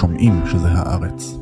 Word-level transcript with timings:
שומעים 0.00 0.42
שזה 0.46 0.68
הארץ. 0.68 1.34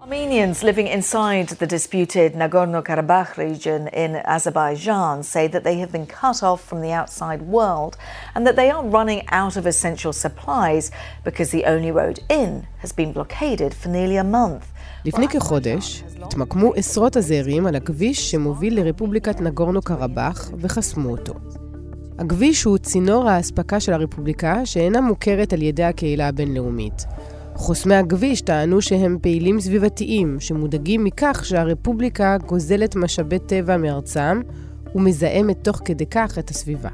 Armenians 0.00 0.62
living 0.62 0.88
inside 0.98 1.48
the 1.62 1.66
disputed 1.76 2.30
Nagorno-Karabakh 2.42 3.30
region 3.46 3.80
in 4.02 4.10
Azerbaijan 4.36 5.22
say 5.22 5.44
that 5.54 5.62
they 5.66 5.76
have 5.82 5.92
been 5.96 6.06
cut 6.20 6.38
off 6.48 6.60
from 6.68 6.80
the 6.86 6.92
outside 7.00 7.42
world 7.56 7.92
and 8.34 8.42
that 8.46 8.56
they 8.60 8.68
are 8.74 8.84
running 8.98 9.20
out 9.40 9.54
of 9.58 9.64
essential 9.72 10.12
supplies 10.24 10.84
because 11.28 11.48
the 11.56 11.64
only 11.74 11.92
road 12.00 12.16
in 12.40 12.50
has 12.82 12.92
been 13.00 13.10
blockaded 13.16 13.72
for 13.80 13.88
nearly 13.96 14.18
a 14.26 14.28
month. 14.38 14.64
לפני 15.04 15.28
כחודש 15.28 16.04
התמקמו 16.22 16.74
עשרות 16.74 17.16
הזעירים 17.16 17.66
על 17.66 17.76
הכביש 17.76 18.30
שמוביל 18.30 18.80
לרפובליקת 18.80 19.40
נגורנו 19.40 19.82
קרבאח 19.82 20.50
וחסמו 20.58 21.10
אותו. 21.10 21.34
הכביש 22.18 22.64
הוא 22.64 22.78
צינור 22.78 23.28
האספקה 23.28 23.80
של 23.80 23.92
הרפובליקה 23.92 24.66
שאינה 24.66 25.00
מוכרת 25.00 25.52
על 25.52 25.62
ידי 25.62 25.84
הקהילה 25.84 26.28
הבינלאומית. 26.28 27.04
חוסמי 27.54 27.94
הכביש 27.94 28.40
טענו 28.40 28.82
שהם 28.82 29.18
פעילים 29.22 29.60
סביבתיים, 29.60 30.36
שמודאגים 30.40 31.04
מכך 31.04 31.42
שהרפובליקה 31.44 32.36
גוזלת 32.46 32.96
משאבי 32.96 33.38
טבע 33.38 33.76
מארצם 33.76 34.40
ומזהמת 34.94 35.64
תוך 35.64 35.80
כדי 35.84 36.06
כך 36.06 36.38
את 36.38 36.50
הסביבה. 36.50 36.88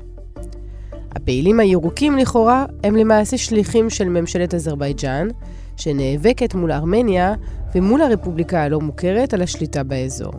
הפעילים 1.16 1.60
הירוקים 1.60 2.16
לכאורה 2.16 2.66
הם 2.84 2.96
למעשה 2.96 3.38
שליחים 3.38 3.90
של 3.90 4.08
ממשלת 4.08 4.54
אזרבייג'אן, 4.54 5.28
שנאבקת 5.76 6.54
מול 6.54 6.72
ארמניה 6.72 7.34
ומול 7.74 8.02
הרפובליקה 8.02 8.62
הלא 8.62 8.80
מוכרת 8.80 9.34
על 9.34 9.42
השליטה 9.42 9.82
באזור. 9.82 10.32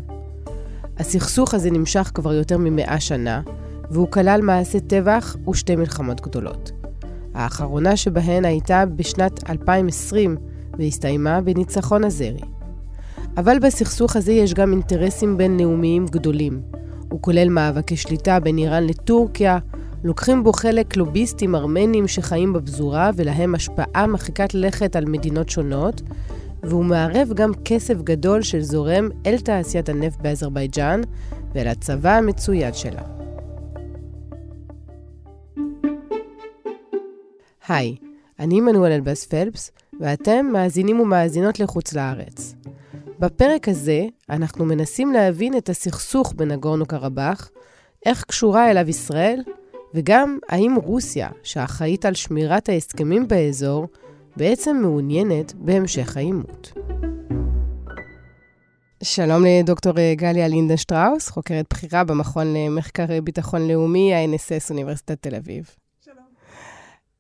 הסכסוך 0.98 1.54
הזה 1.54 1.72
נמשך 1.72 2.12
כבר 2.14 2.34
יותר 2.34 2.58
ממאה 2.58 3.00
שנה, 3.00 3.42
והוא 3.92 4.12
כלל 4.12 4.42
מעשי 4.42 4.80
טבח 4.80 5.36
ושתי 5.50 5.76
מלחמות 5.76 6.22
גדולות. 6.22 6.72
האחרונה 7.34 7.98
שבהן 7.98 8.46
הייתה 8.46 8.84
בשנת 8.86 9.50
2020 9.50 10.38
והסתיימה 10.78 11.42
בניצחון 11.42 12.04
הזרי. 12.04 12.42
אבל 13.38 13.60
בסכסוך 13.60 14.16
הזה 14.16 14.32
יש 14.32 14.54
גם 14.54 14.72
אינטרסים 14.72 15.38
בינלאומיים 15.38 16.06
גדולים. 16.06 16.62
הוא 17.10 17.22
כולל 17.22 17.50
מאבקי 17.50 17.96
שליטה 17.98 18.40
בין 18.40 18.58
איראן 18.58 18.84
לטורקיה, 18.84 19.58
לוקחים 20.04 20.44
בו 20.44 20.54
חלק 20.54 20.98
לוביסטים 20.98 21.56
ארמנים 21.56 22.08
שחיים 22.08 22.54
בפזורה 22.54 23.12
ולהם 23.16 23.56
השפעה 23.56 24.08
מרחיקת 24.08 24.54
לכת 24.54 24.96
על 24.96 25.06
מדינות 25.06 25.50
שונות, 25.50 26.02
והוא 26.64 26.86
מערב 26.86 27.30
גם 27.36 27.52
כסף 27.66 28.02
גדול 28.02 28.42
של 28.42 28.62
זורם 28.62 29.10
אל 29.26 29.38
תעשיית 29.38 29.90
הנפט 29.90 30.22
באזרבייג'אן 30.22 31.02
ואל 31.56 31.68
הצבא 31.68 32.12
המצויד 32.12 32.76
שלה. 32.76 33.19
היי, 37.70 37.96
אני 38.40 38.62
מנואל 38.62 38.92
אלבאס 38.92 39.26
פלפס, 39.26 39.72
ואתם 40.00 40.46
מאזינים 40.54 41.00
ומאזינות 41.00 41.60
לחוץ 41.60 41.94
לארץ. 41.94 42.56
בפרק 43.20 43.68
הזה 43.68 44.06
אנחנו 44.30 44.66
מנסים 44.66 45.14
להבין 45.14 45.58
את 45.58 45.70
הסכסוך 45.70 46.34
בנגורנו 46.34 46.86
קרבאח, 46.86 47.50
איך 48.06 48.24
קשורה 48.24 48.72
אליו 48.72 48.90
ישראל, 48.90 49.42
וגם 49.94 50.40
האם 50.50 50.76
רוסיה, 50.84 51.30
שאחראית 51.44 52.06
על 52.06 52.14
שמירת 52.14 52.70
ההסכמים 52.70 53.28
באזור, 53.28 53.88
בעצם 54.38 54.78
מעוניינת 54.82 55.54
בהמשך 55.56 56.18
העימות. 56.18 56.72
שלום 59.04 59.44
לדוקטור 59.46 59.94
גליה 60.14 60.48
לינדנשטראוס, 60.48 61.30
חוקרת 61.30 61.66
בכירה 61.74 62.04
במכון 62.04 62.54
למחקר 62.54 63.22
ביטחון 63.24 63.68
לאומי, 63.68 64.14
ה-NSS, 64.14 64.70
אוניברסיטת 64.70 65.22
תל 65.22 65.36
אביב. 65.36 65.70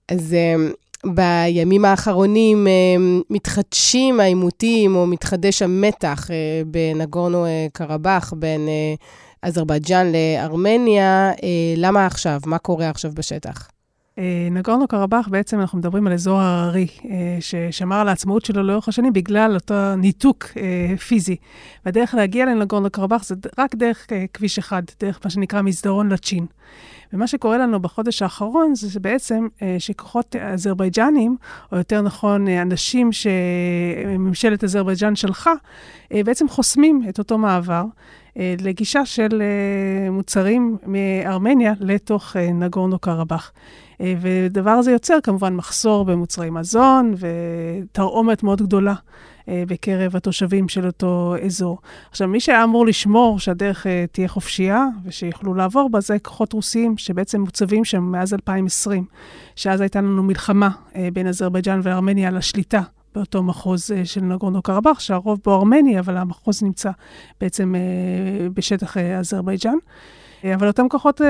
אז 0.09 0.33
אמ, 0.33 0.71
בימים 1.05 1.85
האחרונים 1.85 2.67
אמ, 2.67 3.21
מתחדשים 3.29 4.19
העימותים, 4.19 4.95
או 4.95 5.07
מתחדש 5.07 5.61
המתח 5.61 6.31
אה, 6.31 6.61
בנגורנו 6.65 7.45
אה, 7.45 7.67
קרבאח, 7.73 8.33
בין 8.37 8.67
אה, 8.67 8.93
אזרבייג'אן 9.41 10.11
לארמניה. 10.11 11.31
למה 11.77 12.05
עכשיו? 12.05 12.39
מה 12.45 12.57
קורה 12.57 12.89
עכשיו 12.89 13.11
בשטח? 13.15 13.67
נגורנו 14.51 14.87
קרבאח, 14.87 15.27
בעצם 15.27 15.59
אנחנו 15.59 15.77
מדברים 15.77 16.07
על 16.07 16.13
אזור 16.13 16.39
הררי, 16.39 16.87
ששמר 17.39 17.95
על 17.95 18.07
העצמאות 18.07 18.45
שלו 18.45 18.63
לאורך 18.63 18.87
השנים 18.87 19.13
בגלל 19.13 19.55
אותו 19.55 19.95
ניתוק 19.95 20.45
פיזי. 21.07 21.35
והדרך 21.85 22.13
להגיע 22.13 22.45
לנגורנו 22.45 22.89
קרבאח 22.89 23.23
זה 23.23 23.35
רק 23.57 23.75
דרך 23.75 24.07
כביש 24.33 24.57
אחד, 24.57 24.83
דרך 24.99 25.19
מה 25.23 25.29
שנקרא 25.29 25.61
מסדרון 25.61 26.09
לצ'ין. 26.11 26.45
ומה 27.13 27.27
שקורה 27.27 27.57
לנו 27.57 27.79
בחודש 27.79 28.21
האחרון 28.21 28.75
זה 28.75 28.91
שבעצם 28.91 29.47
אה, 29.61 29.75
שכוחות 29.79 30.35
אזרבייג'נים, 30.35 31.35
או 31.71 31.77
יותר 31.77 32.01
נכון, 32.01 32.47
אה, 32.47 32.61
אנשים 32.61 33.09
שממשלת 33.11 34.63
אזרבייג'ן 34.63 35.15
שלחה, 35.15 35.53
אה, 36.13 36.23
בעצם 36.23 36.47
חוסמים 36.49 37.01
את 37.09 37.19
אותו 37.19 37.37
מעבר. 37.37 37.83
לגישה 38.61 39.05
של 39.05 39.41
מוצרים 40.11 40.77
מארמניה 40.85 41.73
לתוך 41.79 42.35
נגורנו 42.53 42.99
קרבאח. 42.99 43.51
ודבר 44.01 44.69
הזה 44.69 44.91
יוצר 44.91 45.17
כמובן 45.23 45.53
מחסור 45.53 46.05
במוצרי 46.05 46.49
מזון 46.49 47.13
ותרעומת 47.17 48.43
מאוד 48.43 48.61
גדולה 48.61 48.93
בקרב 49.47 50.15
התושבים 50.15 50.69
של 50.69 50.85
אותו 50.85 51.35
אזור. 51.45 51.77
עכשיו, 52.09 52.27
מי 52.27 52.39
שהיה 52.39 52.63
אמור 52.63 52.85
לשמור 52.85 53.39
שהדרך 53.39 53.87
אה, 53.87 54.05
תהיה 54.11 54.27
חופשייה 54.27 54.85
ושיוכלו 55.05 55.53
לעבור 55.53 55.89
בה, 55.89 55.99
זה 55.99 56.19
כוחות 56.19 56.53
רוסיים 56.53 56.97
שבעצם 56.97 57.41
מוצבים 57.41 57.85
שם 57.85 58.03
מאז 58.03 58.33
2020, 58.33 59.05
שאז 59.55 59.81
הייתה 59.81 60.01
לנו 60.01 60.23
מלחמה 60.23 60.69
אה, 60.95 61.09
בין 61.13 61.27
אזרבייג'אן 61.27 61.79
וארמניה 61.83 62.27
על 62.27 62.37
השליטה 62.37 62.81
באותו 63.15 63.43
מחוז 63.43 63.91
של 64.03 64.21
נגורנו 64.21 64.61
קרבאח, 64.61 64.99
שהרוב 64.99 65.39
בו 65.45 65.55
ארמני, 65.55 65.99
אבל 65.99 66.17
המחוז 66.17 66.63
נמצא 66.63 66.91
בעצם 67.41 67.75
בשטח 68.53 68.97
אזרבייג'אן. 68.97 69.75
אבל 70.55 70.67
אותם 70.67 70.89
כוחות 70.89 71.21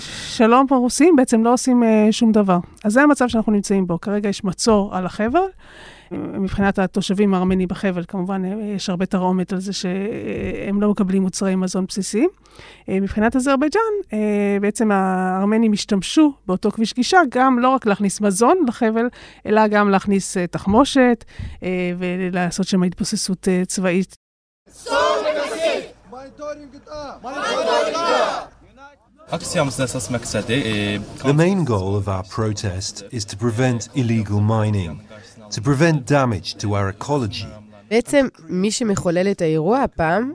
שלום 0.00 0.66
הרוסיים 0.70 1.16
בעצם 1.16 1.44
לא 1.44 1.52
עושים 1.52 1.82
שום 2.10 2.32
דבר. 2.32 2.58
אז 2.84 2.92
זה 2.92 3.02
המצב 3.02 3.28
שאנחנו 3.28 3.52
נמצאים 3.52 3.86
בו. 3.86 4.00
כרגע 4.00 4.28
יש 4.28 4.44
מצור 4.44 4.96
על 4.96 5.06
החבל. 5.06 5.40
מבחינת 6.12 6.78
התושבים 6.78 7.34
הארמנים 7.34 7.68
בחבל, 7.68 8.04
כמובן, 8.08 8.42
יש 8.76 8.90
הרבה 8.90 9.06
תרעומת 9.06 9.52
על 9.52 9.60
זה 9.60 9.72
שהם 9.72 10.82
לא 10.82 10.90
מקבלים 10.90 11.22
מוצרי 11.22 11.56
מזון 11.56 11.86
בסיסיים. 11.86 12.28
מבחינת 12.88 13.36
אזרבייג'אן, 13.36 13.80
בעצם 14.60 14.90
הארמנים 14.92 15.72
השתמשו 15.72 16.32
באותו 16.46 16.70
כביש 16.70 16.94
גישה 16.94 17.18
גם 17.30 17.58
לא 17.58 17.68
רק 17.68 17.86
להכניס 17.86 18.20
מזון 18.20 18.58
לחבל, 18.68 19.08
אלא 19.46 19.66
גם 19.66 19.90
להכניס 19.90 20.36
תחמושת 20.50 21.24
ולעשות 21.98 22.66
שם 22.66 22.82
התבוססות 22.82 23.48
צבאית. 23.66 24.14
The 31.30 31.36
main 31.44 31.64
goal 31.64 31.92
of 32.00 32.06
our 32.08 32.24
protest 32.36 32.94
is 33.10 33.24
to 33.30 33.36
prevent 33.36 33.88
illegal 34.00 34.40
mining. 34.40 34.94
To 35.50 35.60
prevent 35.60 36.10
damage 36.10 36.54
to 36.62 36.66
our 36.66 36.88
ecology. 37.02 37.46
בעצם 37.90 38.26
מי 38.48 38.70
שמחולל 38.70 39.30
את 39.30 39.42
האירוע 39.42 39.82
הפעם 39.82 40.32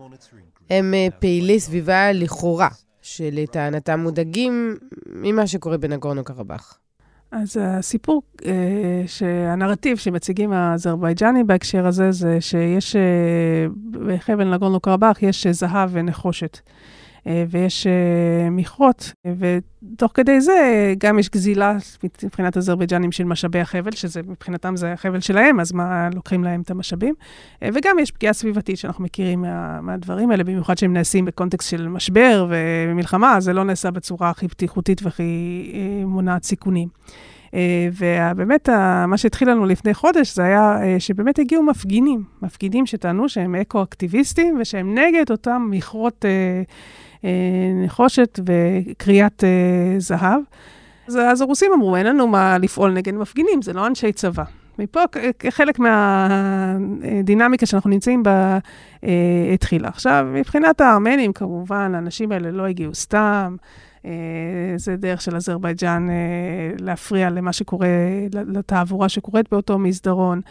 הם 0.70 0.94
אה, 0.94 1.08
פעילי 1.20 1.60
סביבה 1.60 2.12
לכאורה, 2.12 2.68
שלטענתם 3.02 4.00
מודאגים 4.00 4.78
ממה 5.06 5.48
שקורה 5.48 5.78
בנגורנו 5.78 6.24
קרבאח. 6.24 6.78
אז 7.32 7.58
הסיפור, 7.62 8.22
אה, 8.46 9.04
שהנרטיב 9.08 9.98
שמציגים 9.98 10.54
האזרבייג'נים 10.54 11.48
בהקשר 11.48 11.88
הזה, 11.88 12.12
זה 12.12 12.42
שיש 12.42 12.96
אה, 12.96 13.02
בחבל 13.92 14.54
נגורנו 14.54 14.80
קרבאח 14.80 15.24
יש 15.24 15.48
זהב 15.48 15.90
ונחושת. 15.94 16.60
אה, 17.28 17.44
ויש 17.50 17.88
אה, 17.88 18.50
מכרות, 18.50 19.14
ותוך 19.38 20.12
כדי 20.14 20.42
זה 20.42 20.94
גם 20.98 21.20
יש 21.20 21.30
גזילה 21.30 21.78
מבחינת 22.24 22.58
אזרבייג'נים 22.58 23.12
של 23.12 23.24
משאבי 23.24 23.60
החבל, 23.60 23.92
שזה 23.92 24.22
מבחינתם 24.28 24.76
זה 24.76 24.94
החבל 24.94 25.20
שלהם, 25.20 25.60
אז 25.60 25.72
מה 25.72 26.10
לוקחים 26.14 26.44
להם 26.44 26.62
את 26.62 26.72
המשאבים, 26.72 27.14
אה, 27.64 27.70
וגם 27.74 28.00
יש 28.00 28.12
פגיעה 28.12 28.34
סביבתית 28.34 28.78
שאנחנו 28.78 29.04
מכירים 29.04 29.42
מה, 29.42 29.82
מהדברים 29.82 30.32
האלה, 30.32 30.44
במיוחד 30.44 30.78
שהם 30.78 30.94
נעשים 30.94 31.26
בקונטקסט 31.26 31.70
של 31.70 31.88
משבר 31.88 32.48
ומלחמה, 32.50 33.40
זה 33.40 33.54
לא 33.54 33.64
נעשה 33.64 33.92
בצורה 33.92 34.30
הכי 34.30 34.48
בטיחותית 34.48 35.04
והכי 35.04 35.72
מונעת 36.06 36.44
סיכונים. 36.44 36.88
ובאמת, 37.98 38.70
מה 39.08 39.18
שהתחיל 39.18 39.50
לנו 39.50 39.66
לפני 39.66 39.94
חודש, 39.94 40.36
זה 40.36 40.44
היה 40.44 40.80
שבאמת 41.00 41.40
הגיעו 41.40 41.64
מפגינים, 41.64 42.24
מפגינים 42.42 42.86
שטענו 42.86 43.30
שהם 43.30 43.56
אקו-אקטיביסטים 43.56 44.58
ושהם 44.62 44.98
נגד 44.98 45.32
אותם 45.32 45.68
מכרות 45.72 46.26
אה, 46.26 46.62
נחושת 47.84 48.40
וקריאת 48.46 49.44
אה, 49.44 50.00
זהב. 50.00 50.42
אז, 51.08 51.18
אז 51.18 51.42
הרוסים 51.42 51.72
אמרו, 51.74 51.96
אין 51.96 52.06
לנו 52.06 52.28
מה 52.28 52.58
לפעול 52.58 52.92
נגד 52.92 53.14
מפגינים, 53.14 53.62
זה 53.62 53.74
לא 53.74 53.88
אנשי 53.88 54.12
צבא. 54.12 54.44
מפה 54.80 55.00
חלק 55.50 55.80
מהדינמיקה 55.80 57.66
שאנחנו 57.66 57.90
נמצאים 57.90 58.24
בה 58.24 58.58
אה, 59.04 59.52
התחילה. 59.54 59.88
עכשיו, 59.88 60.28
מבחינת 60.34 60.82
הארמנים, 60.82 61.34
כמובן, 61.34 61.96
האנשים 61.96 62.32
האלה 62.32 62.52
לא 62.52 62.66
הגיעו 62.66 62.96
סתם. 62.96 63.56
זה 64.76 64.96
דרך 64.96 65.22
של 65.22 65.36
אזרבייג'אן 65.36 66.08
להפריע 66.80 67.30
למה 67.30 67.54
שקורה, 67.54 67.88
לתעבורה 68.34 69.10
שקורית 69.10 69.50
באותו 69.52 69.80
מסדרון. 69.80 70.42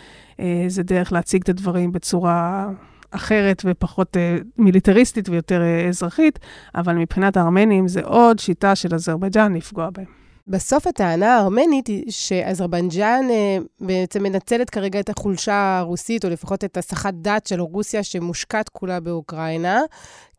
זה 0.68 0.82
דרך 0.82 1.12
להציג 1.12 1.42
את 1.42 1.48
הדברים 1.48 1.92
בצורה 1.92 2.68
אחרת 3.10 3.62
ופחות 3.64 4.16
uh, 4.16 4.44
מיליטריסטית 4.58 5.28
ויותר 5.28 5.60
uh, 5.60 5.88
אזרחית, 5.88 6.38
אבל 6.74 6.94
מבחינת 6.94 7.36
הארמנים 7.36 7.88
זה 7.88 8.00
עוד 8.04 8.38
שיטה 8.38 8.76
של 8.76 8.94
אזרבייג'אן 8.94 9.54
לפגוע 9.54 9.90
בהם. 9.90 10.20
בסוף 10.48 10.86
הטענה 10.86 11.36
הארמנית 11.36 11.86
היא 11.86 12.04
שאזרבייג'אן 12.08 13.26
uh, 13.28 13.64
בעצם 13.80 14.22
מנצלת 14.22 14.70
כרגע 14.70 15.00
את 15.00 15.08
החולשה 15.08 15.78
הרוסית, 15.78 16.24
או 16.24 16.30
לפחות 16.30 16.64
את 16.64 16.76
הסחת 16.76 17.14
דת 17.14 17.46
של 17.46 17.60
רוסיה 17.60 18.02
שמושקעת 18.02 18.68
כולה 18.68 19.00
באוקראינה, 19.00 19.80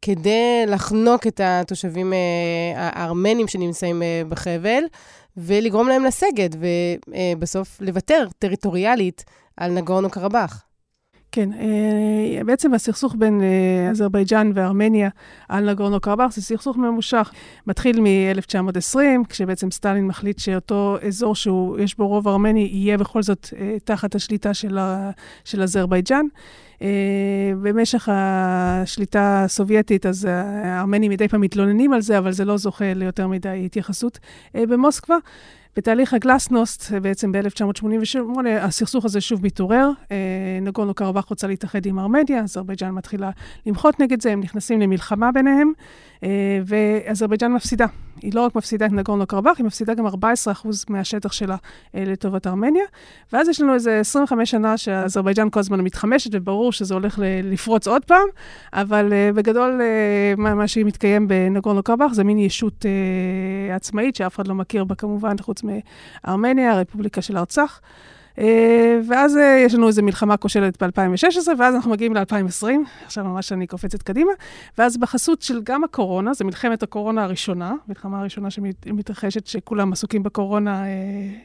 כדי 0.01 0.63
לחנוק 0.67 1.27
את 1.27 1.41
התושבים 1.43 2.13
uh, 2.13 2.15
הארמנים 2.75 3.47
שנמצאים 3.47 4.01
uh, 4.01 4.29
בחבל, 4.29 4.83
ולגרום 5.37 5.87
להם 5.87 6.03
לסגת, 6.03 6.55
ובסוף 6.55 7.81
uh, 7.81 7.85
לוותר 7.85 8.27
טריטוריאלית 8.39 9.23
על 9.57 9.71
נגורנו 9.71 10.09
קרבאח. 10.09 10.63
כן, 11.31 11.49
אה, 11.53 12.43
בעצם 12.43 12.73
הסכסוך 12.73 13.15
בין 13.17 13.41
אה, 13.41 13.89
אזרבייג'אן 13.89 14.51
וארמניה 14.55 15.09
על 15.49 15.71
נגורנו 15.71 15.99
קרבאח 15.99 16.33
זה 16.33 16.41
סכסוך 16.41 16.77
ממושך. 16.77 17.31
מתחיל 17.67 18.01
מ-1920, 18.01 18.97
כשבעצם 19.29 19.71
סטלין 19.71 20.07
מחליט 20.07 20.39
שאותו 20.39 20.97
אזור 21.07 21.35
שיש 21.35 21.97
בו 21.97 22.07
רוב 22.07 22.27
ארמני 22.27 22.69
יהיה 22.71 22.97
בכל 22.97 23.23
זאת 23.23 23.47
אה, 23.57 23.77
תחת 23.83 24.15
השליטה 24.15 24.53
של, 24.53 24.77
של 25.45 25.61
אזרבייג'אן. 25.61 26.25
במשך 27.61 28.09
השליטה 28.11 29.43
הסובייטית, 29.43 30.05
אז 30.05 30.27
הארמנים 30.63 31.11
מדי 31.11 31.27
פעם 31.27 31.41
מתלוננים 31.41 31.93
על 31.93 32.01
זה, 32.01 32.17
אבל 32.17 32.31
זה 32.31 32.45
לא 32.45 32.57
זוכה 32.57 32.93
ליותר 32.93 33.27
מדי 33.27 33.61
התייחסות 33.65 34.19
במוסקבה. 34.55 35.17
בתהליך 35.75 36.13
הגלסנוסט, 36.13 36.91
בעצם 36.91 37.31
ב-1988, 37.31 38.47
הסכסוך 38.61 39.05
הזה 39.05 39.21
שוב 39.21 39.45
מתעורר. 39.45 39.89
אה, 40.11 40.17
נגורנו 40.61 40.93
קרבאח 40.93 41.25
רוצה 41.25 41.47
להתאחד 41.47 41.85
עם 41.85 41.99
ארמניה, 41.99 42.43
אזרבייג'אן 42.43 42.91
מתחילה 42.91 43.29
למחות 43.65 43.99
נגד 43.99 44.21
זה, 44.21 44.31
הם 44.31 44.39
נכנסים 44.39 44.81
למלחמה 44.81 45.31
ביניהם, 45.31 45.67
אה, 45.67 46.10
ואזרבייג'אן 46.65 47.53
מפסידה. 47.53 47.85
היא 48.21 48.31
לא 48.35 48.45
רק 48.45 48.55
מפסידה 48.55 48.85
את 48.85 48.91
נגורנו 48.91 49.27
קרבאח, 49.27 49.57
היא 49.57 49.65
מפסידה 49.65 49.93
גם 49.93 50.07
14% 50.07 50.09
מהשטח 50.89 51.31
שלה 51.31 51.55
אה, 51.95 52.03
לטובת 52.05 52.47
ארמניה. 52.47 52.83
ואז 53.33 53.49
יש 53.49 53.61
לנו 53.61 53.73
איזה 53.73 53.99
25 53.99 54.51
שנה 54.51 54.77
שאזרבייג'אן 54.77 55.49
כל 55.49 55.59
הזמן 55.59 55.81
מתחמשת, 55.81 56.29
וברור 56.33 56.71
שזה 56.71 56.93
הולך 56.93 57.19
לפרוץ 57.43 57.87
עוד 57.87 58.05
פעם, 58.05 58.27
אבל 58.73 59.13
בגדול, 59.35 59.81
מה, 60.37 60.55
מה 60.55 60.67
שמתקיים 60.67 61.27
בנגורנו 61.27 61.83
קרבאח 61.83 62.13
זה 62.13 62.23
מין 62.23 62.39
ישות 62.39 62.85
עצמאית, 63.75 64.15
שאף 64.15 64.35
אחד 64.35 64.47
לא 64.47 64.55
מכיר 64.55 64.83
בה 64.83 64.95
כמובן, 64.95 65.35
חוץ 65.41 65.61
מארמניה, 65.63 66.71
הרפובליקה 66.71 67.21
של 67.21 67.37
ארצח. 67.37 67.81
אה, 68.39 68.99
ואז 69.07 69.37
אה, 69.37 69.63
יש 69.65 69.73
לנו 69.73 69.87
איזו 69.87 70.03
מלחמה 70.03 70.37
כושלת 70.37 70.83
ב-2016, 70.83 71.47
ואז 71.57 71.75
אנחנו 71.75 71.91
מגיעים 71.91 72.13
ל-2020, 72.13 72.65
עכשיו 73.05 73.23
ממש 73.23 73.51
אני 73.51 73.67
קופצת 73.67 74.01
קדימה, 74.01 74.31
ואז 74.77 74.97
בחסות 74.97 75.41
של 75.41 75.61
גם 75.63 75.83
הקורונה, 75.83 76.33
זו 76.33 76.45
מלחמת 76.45 76.83
הקורונה 76.83 77.23
הראשונה, 77.23 77.73
מלחמה 77.87 78.19
הראשונה 78.19 78.51
שמתרחשת, 78.51 79.47
שכולם 79.47 79.93
עסוקים 79.93 80.23
בקורונה, 80.23 80.83
אה, 80.83 80.89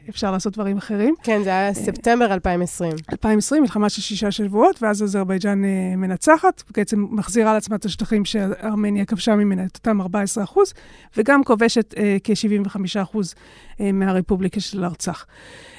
אפשר 0.09 0.31
לעשות 0.31 0.53
דברים 0.53 0.77
אחרים. 0.77 1.15
כן, 1.23 1.43
זה 1.43 1.49
היה 1.49 1.73
ספטמבר 1.73 2.33
2020. 2.33 2.91
2020, 3.11 3.61
מלחמה 3.61 3.89
של 3.89 4.01
שישה 4.01 4.31
שבועות, 4.31 4.83
ואז 4.83 5.03
אזרבייג'אן 5.03 5.61
מנצחת, 5.97 6.63
בעצם 6.77 7.05
מחזירה 7.09 7.53
לעצמה 7.53 7.75
את 7.75 7.85
השטחים 7.85 8.25
שארמניה 8.25 9.05
כבשה 9.05 9.35
ממנה, 9.35 9.65
את 9.65 9.75
אותם 9.75 10.01
14 10.01 10.43
אחוז, 10.43 10.73
וגם 11.17 11.43
כובשת 11.43 11.93
כ-75 12.23 13.01
אחוז 13.01 13.35
מהרפובליקה 13.79 14.59
של 14.59 14.83
ארצח. 14.83 15.25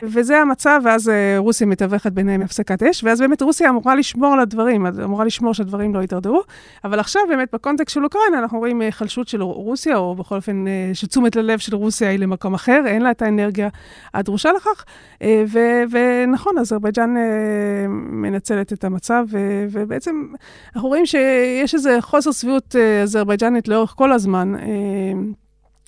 וזה 0.02 0.38
המצב, 0.38 0.80
ואז 0.84 0.97
אה, 1.08 1.38
רוסיה 1.38 1.66
מתווכת 1.66 2.12
ביניהם 2.12 2.42
הפסקת 2.42 2.82
אש, 2.82 3.04
ואז 3.04 3.20
באמת 3.20 3.42
רוסיה 3.42 3.70
אמורה 3.70 3.94
לשמור 3.94 4.32
על 4.32 4.40
הדברים, 4.40 4.86
אמורה 4.86 5.24
לשמור 5.24 5.54
שהדברים 5.54 5.94
לא 5.94 6.00
יידרדרו. 6.00 6.42
אבל 6.84 7.00
עכשיו 7.00 7.22
באמת 7.28 7.48
בקונטקסט 7.52 7.94
של 7.94 8.04
אוקראינה 8.04 8.38
אנחנו 8.38 8.58
רואים 8.58 8.80
היחלשות 8.80 9.26
אה, 9.26 9.30
של 9.30 9.42
רוסיה, 9.42 9.96
או 9.96 10.14
בכל 10.14 10.36
אופן 10.36 10.68
אה, 10.68 10.90
שתשומת 10.94 11.36
הלב 11.36 11.58
של 11.58 11.76
רוסיה 11.76 12.08
היא 12.08 12.18
למקום 12.18 12.54
אחר, 12.54 12.82
אין 12.86 13.02
לה 13.02 13.10
את 13.10 13.22
האנרגיה 13.22 13.68
הדרושה 14.14 14.50
לכך. 14.52 14.84
ונכון, 15.90 16.58
אזרבייג'אן 16.58 17.14
מנצלת 18.10 18.72
את 18.72 18.84
המצב, 18.84 19.24
ובעצם 19.70 20.26
אנחנו 20.74 20.88
רואים 20.88 21.06
שיש 21.06 21.74
איזה 21.74 21.98
חוסר 22.00 22.32
שביעות 22.32 22.76
אזרבייג'נית 23.02 23.68
לאורך 23.68 23.94
כל 23.96 24.12
הזמן. 24.12 24.54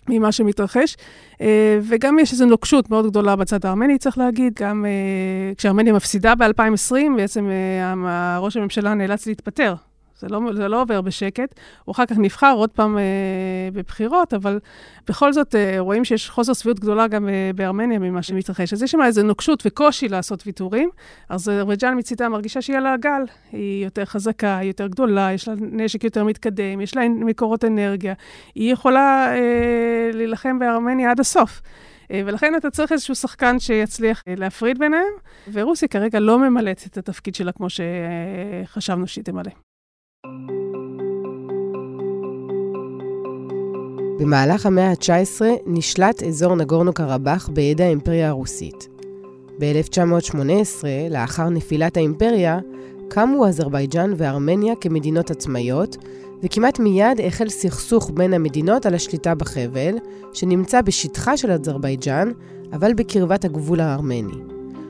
ממה 0.09 0.33
שמתרחש. 0.33 0.97
אה, 1.41 1.79
וגם 1.83 2.19
יש 2.19 2.33
איזו 2.33 2.47
נוקשות 2.47 2.91
מאוד 2.91 3.07
גדולה 3.07 3.37
בצד 3.37 3.67
הארמני, 3.67 3.99
צריך 3.99 4.19
להגיד. 4.19 4.53
גם 4.61 4.85
אה, 4.87 5.53
כשארמניה 5.57 5.93
מפסידה 5.93 6.35
ב-2020, 6.35 6.95
בעצם 7.17 7.49
אה, 8.07 8.39
ראש 8.39 8.57
הממשלה 8.57 8.95
נאלץ 8.95 9.27
להתפטר. 9.27 9.75
זה 10.21 10.29
לא, 10.29 10.41
זה 10.55 10.69
לא 10.69 10.83
עובר 10.83 11.01
בשקט. 11.01 11.55
הוא 11.85 11.93
אחר 11.93 12.07
כך 12.07 12.19
נבחר 12.19 12.55
עוד 12.57 12.71
פעם 12.71 12.99
אה, 12.99 13.03
בבחירות, 13.73 14.35
אבל 14.35 14.59
בכל 15.09 15.33
זאת 15.33 15.55
אה, 15.55 15.77
רואים 15.79 16.05
שיש 16.05 16.31
חוסר 16.31 16.53
שביעות 16.53 16.81
גדולה 16.81 17.09
גם 17.09 17.29
אה, 17.29 17.51
בארמניה 17.55 17.99
ממה 17.99 18.23
שמתרחש. 18.23 18.73
אז 18.73 18.83
יש 18.83 18.91
שם 18.91 19.03
איזו 19.03 19.23
נוקשות 19.23 19.63
וקושי 19.67 20.09
לעשות 20.09 20.43
ויתורים. 20.47 20.91
אז 21.29 21.41
אזרבייג'אן 21.41 21.99
מצידה 21.99 22.29
מרגישה 22.29 22.63
שהיא 22.63 22.77
על 22.77 22.87
הגל. 22.87 23.23
היא 23.53 23.85
יותר 23.85 24.05
חזקה, 24.05 24.59
היא 24.59 24.69
יותר 24.69 24.87
גדולה, 24.87 25.33
יש 25.33 25.49
לה 25.49 25.55
נשק 25.59 26.05
יותר 26.05 26.25
מתקדם, 26.25 26.81
יש 26.81 26.97
לה 26.97 27.09
מקורות 27.09 27.65
אנרגיה. 27.65 28.15
היא 28.55 28.73
יכולה 28.73 29.35
אה, 29.37 30.11
להילחם 30.13 30.59
בארמניה 30.59 31.11
עד 31.11 31.21
הסוף. 31.21 31.63
אה, 32.11 32.23
ולכן 32.27 32.57
אתה 32.57 32.71
צריך 32.71 32.93
איזשהו 32.93 33.15
שחקן 33.15 33.59
שיצליח 33.59 34.23
אה, 34.29 34.35
להפריד 34.37 34.79
ביניהם, 34.79 35.13
ורוסיה 35.53 35.89
כרגע 35.89 36.21
לא 36.21 36.39
ממלאת 36.39 36.83
את 36.87 36.99
התפקיד 36.99 37.35
שלה 37.35 37.53
כמו 37.53 37.67
שחשבנו 37.71 39.07
שהיא 39.07 39.25
תמלא. 39.25 39.70
במהלך 44.21 44.67
המאה 44.67 44.91
ה-19 44.91 45.43
נשלט 45.67 46.23
אזור 46.23 46.55
נגורנו 46.55 46.93
קרבאח 46.93 47.49
בידי 47.49 47.85
האימפריה 47.85 48.29
הרוסית. 48.29 48.89
ב-1918, 49.59 50.85
לאחר 51.11 51.49
נפילת 51.49 51.97
האימפריה, 51.97 52.59
קמו 53.09 53.47
אזרבייג'אן 53.47 54.13
וארמניה 54.17 54.75
כמדינות 54.81 55.31
עצמאיות, 55.31 55.97
וכמעט 56.43 56.79
מיד 56.79 57.21
החל 57.27 57.49
סכסוך 57.49 58.11
בין 58.15 58.35
המדינות 58.35 58.87
על 58.87 58.95
השליטה 58.95 59.35
בחבל, 59.35 59.95
שנמצא 60.33 60.81
בשטחה 60.81 61.37
של 61.37 61.51
אזרבייג'אן, 61.51 62.31
אבל 62.73 62.95
בקרבת 62.95 63.45
הגבול 63.45 63.81
הארמני. 63.81 64.39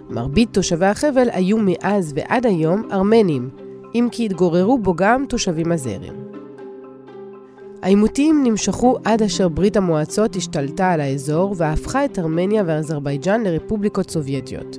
מרבית 0.08 0.48
תושבי 0.52 0.86
החבל 0.86 1.28
היו 1.32 1.56
מאז 1.60 2.12
ועד 2.16 2.46
היום 2.46 2.82
ארמנים, 2.92 3.50
אם 3.94 4.08
כי 4.12 4.26
התגוררו 4.26 4.78
בו 4.78 4.94
גם 4.94 5.24
תושבים 5.28 5.72
אזרים. 5.72 6.29
העימותים 7.82 8.44
נמשכו 8.44 8.96
עד 9.04 9.22
אשר 9.22 9.48
ברית 9.48 9.76
המועצות 9.76 10.36
השתלטה 10.36 10.90
על 10.90 11.00
האזור 11.00 11.54
והפכה 11.56 12.04
את 12.04 12.18
ארמניה 12.18 12.62
ואזרבייג'אן 12.66 13.42
לרפובליקות 13.42 14.10
סובייטיות. 14.10 14.78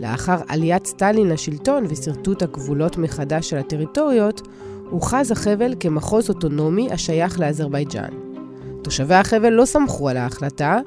לאחר 0.00 0.36
עליית 0.48 0.86
סטלין 0.86 1.28
לשלטון 1.28 1.84
ושרטוט 1.88 2.42
הגבולות 2.42 2.98
מחדש 2.98 3.50
של 3.50 3.56
הטריטוריות, 3.56 4.48
הוכרז 4.90 5.30
החבל 5.30 5.74
כמחוז 5.80 6.28
אוטונומי 6.28 6.92
השייך 6.92 7.40
לאזרבייג'אן. 7.40 8.10
תושבי 8.82 9.14
החבל 9.14 9.50
לא 9.50 9.64
סמכו 9.64 10.08
על 10.08 10.16
ההחלטה, 10.16 10.78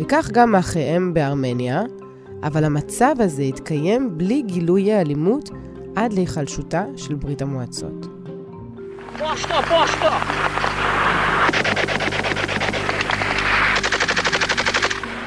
וכך 0.00 0.30
גם 0.32 0.54
אחיהם 0.54 1.14
בארמניה, 1.14 1.82
אבל 2.42 2.64
המצב 2.64 3.14
הזה 3.18 3.42
התקיים 3.42 4.18
בלי 4.18 4.42
גילויי 4.42 5.00
אלימות 5.00 5.50
עד 5.96 6.12
להיחלשותה 6.12 6.84
של 6.96 7.14
ברית 7.14 7.42
המועצות. 7.42 8.06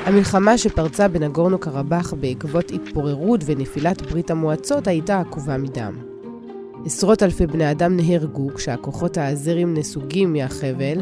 המלחמה 0.05 0.57
שפרצה 0.57 1.07
בנגורנו 1.07 1.59
קרבאח 1.59 2.13
בעקבות 2.13 2.71
התפוררות 2.71 3.41
ונפילת 3.45 4.01
ברית 4.01 4.31
המועצות 4.31 4.87
הייתה 4.87 5.19
עקובה 5.19 5.57
מדם. 5.57 5.93
עשרות 6.85 7.23
אלפי 7.23 7.47
בני 7.47 7.71
אדם 7.71 7.97
נהרגו 7.97 8.53
כשהכוחות 8.55 9.17
האזרים 9.17 9.73
נסוגים 9.73 10.33
מהחבל, 10.33 10.97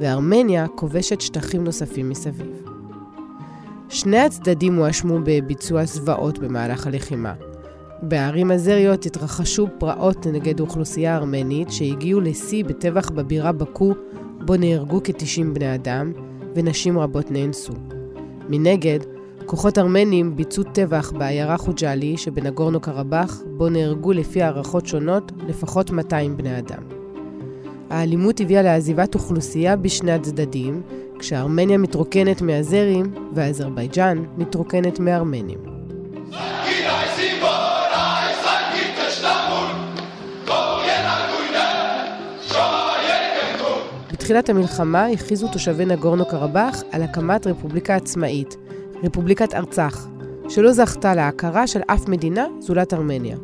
וארמניה 0.00 0.68
כובשת 0.68 1.20
שטחים 1.20 1.64
נוספים 1.64 2.08
מסביב. 2.08 2.62
שני 3.88 4.18
הצדדים 4.18 4.76
הואשמו 4.76 5.18
בביצוע 5.24 5.84
זוועות 5.84 6.38
במהלך 6.38 6.86
הלחימה, 6.86 7.34
בערים 8.02 8.50
הזריות 8.50 9.06
התרחשו 9.06 9.68
פרעות 9.78 10.26
נגד 10.26 10.60
אוכלוסייה 10.60 11.16
ארמנית 11.16 11.72
שהגיעו 11.72 12.20
לשיא 12.20 12.64
בטבח 12.64 13.10
בבירה 13.10 13.52
בקו, 13.52 13.94
בו 14.44 14.56
נהרגו 14.56 15.00
כ-90 15.04 15.54
בני 15.54 15.74
אדם, 15.74 16.12
ונשים 16.54 16.98
רבות 16.98 17.30
נאנסו. 17.30 18.01
מנגד, 18.48 18.98
כוחות 19.46 19.78
ארמנים 19.78 20.36
ביצעו 20.36 20.64
טבח 20.64 21.12
בעיירה 21.18 21.56
חוג'אלי 21.56 22.16
שבנגורנו 22.16 22.80
קרבאח, 22.80 23.42
בו 23.56 23.68
נהרגו 23.68 24.12
לפי 24.12 24.42
הערכות 24.42 24.86
שונות 24.86 25.32
לפחות 25.48 25.90
200 25.90 26.36
בני 26.36 26.58
אדם. 26.58 26.82
האלימות 27.90 28.40
הביאה 28.40 28.62
לעזיבת 28.62 29.14
אוכלוסייה 29.14 29.76
בשני 29.76 30.12
הצדדים, 30.12 30.82
כשארמניה 31.18 31.78
מתרוקנת 31.78 32.42
מהזרים 32.42 33.14
ואזרבייג'אן 33.34 34.24
מתרוקנת 34.38 35.00
מארמנים. 35.00 35.58
בתחילת 44.22 44.48
המלחמה 44.48 45.06
הכריזו 45.06 45.48
תושבי 45.48 45.84
נגורנו 45.84 46.26
קרבאח 46.26 46.82
על 46.92 47.02
הקמת 47.02 47.46
רפובליקה 47.46 47.96
עצמאית, 47.96 48.56
רפובליקת 49.04 49.54
ארצח, 49.54 50.08
שלא 50.48 50.72
זכתה 50.72 51.14
להכרה 51.14 51.66
של 51.66 51.80
אף 51.86 52.08
מדינה 52.08 52.46
זולת 52.60 52.94
ארמניה. 52.94 53.36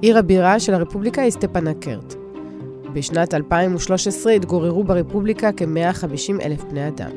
עיר 0.00 0.18
הבירה 0.18 0.60
של 0.60 0.74
הרפובליקה 0.74 1.22
היא 1.22 1.30
סטפנקרט. 1.30 2.14
בשנת 2.92 3.34
2013 3.34 4.32
התגוררו 4.32 4.84
ברפובליקה 4.84 5.50
כ-150 5.56 6.44
אלף 6.44 6.64
בני 6.64 6.88
אדם. 6.88 7.10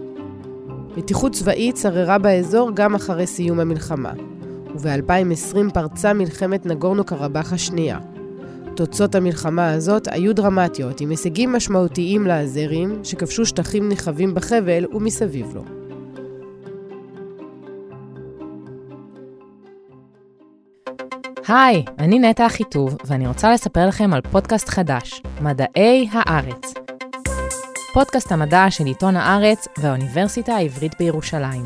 מתיחות 0.97 1.31
צבאית 1.31 1.77
שררה 1.77 2.17
באזור 2.17 2.71
גם 2.73 2.95
אחרי 2.95 3.27
סיום 3.27 3.59
המלחמה, 3.59 4.13
וב-2020 4.75 5.73
פרצה 5.73 6.13
מלחמת 6.13 6.65
נגורנו 6.65 7.03
קרבאח 7.03 7.53
השנייה. 7.53 7.99
תוצאות 8.75 9.15
המלחמה 9.15 9.71
הזאת 9.71 10.07
היו 10.11 10.35
דרמטיות, 10.35 11.01
עם 11.01 11.09
הישגים 11.09 11.53
משמעותיים 11.53 12.27
לאזרים, 12.27 12.99
שכבשו 13.03 13.45
שטחים 13.45 13.89
נרחבים 13.89 14.33
בחבל 14.33 14.85
ומסביב 14.93 15.55
לו. 15.55 15.63
היי, 21.47 21.85
אני 21.99 22.19
נטע 22.19 22.45
אחיטוב, 22.47 22.97
ואני 23.05 23.27
רוצה 23.27 23.53
לספר 23.53 23.87
לכם 23.87 24.13
על 24.13 24.21
פודקאסט 24.21 24.69
חדש, 24.69 25.21
מדעי 25.41 26.09
הארץ. 26.11 26.73
פודקאסט 27.93 28.31
המדע 28.31 28.65
של 28.69 28.85
עיתון 28.85 29.15
הארץ 29.15 29.67
והאוניברסיטה 29.77 30.55
העברית 30.55 30.91
בירושלים. 30.99 31.65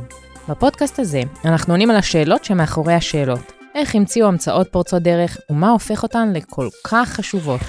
בפודקאסט 0.50 1.00
הזה 1.00 1.22
אנחנו 1.46 1.74
עונים 1.74 1.90
על 1.90 1.96
השאלות 1.96 2.46
שמאחורי 2.46 2.94
השאלות. 2.94 3.59
איך 3.80 3.96
המציאו 3.96 4.28
המצאות 4.28 4.68
פורצות 4.72 5.04
דרך, 5.04 5.38
ומה 5.50 5.70
הופך 5.70 6.04
אותן 6.04 6.34
לכל 6.34 6.68
כך 6.84 7.10
חשובות. 7.10 7.62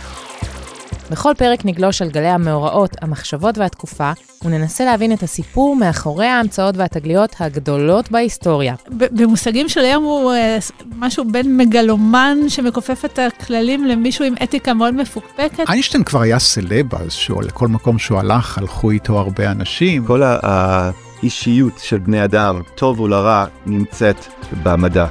בכל 1.11 1.33
פרק 1.39 1.65
נגלוש 1.65 2.03
על 2.03 2.11
גלי 2.11 2.29
המאורעות, 2.29 2.91
המחשבות 3.03 3.59
והתקופה, 3.59 4.13
וננסה 4.45 4.85
להבין 4.85 5.13
את 5.13 5.23
הסיפור 5.23 5.77
מאחורי 5.77 6.27
ההמצאות 6.27 6.77
והתגליות 6.77 7.35
הגדולות 7.41 8.11
בהיסטוריה. 8.11 8.75
במושגים 8.89 9.69
של 9.69 9.81
היום 9.81 10.05
הוא 10.05 10.33
uh, 10.33 10.85
משהו 10.99 11.25
בין 11.25 11.57
מגלומן 11.57 12.39
שמכופף 12.49 13.05
את 13.05 13.19
הכללים 13.19 13.85
למישהו 13.85 14.25
עם 14.25 14.35
אתיקה 14.43 14.75
מאוד 14.75 14.95
מפוקפקת. 14.95 15.69
איינשטיין 15.69 16.05
כבר 16.05 16.21
היה 16.21 16.39
סלב 16.39 16.95
אז, 16.95 17.19
לכל 17.43 17.69
מקום 17.69 17.99
שהוא 17.99 18.19
הלך, 18.19 18.59
הלכו 18.59 18.91
איתו 18.91 19.19
הרבה 19.19 19.51
אנשים. 19.51 20.07
כל 20.07 20.23
האישיות 20.43 21.79
של 21.79 21.99
בני 21.99 22.25
אדם, 22.25 22.61
טוב 22.75 23.01
ולרע, 23.01 23.45
נמצאת 23.67 24.27
במדע. 24.63 25.07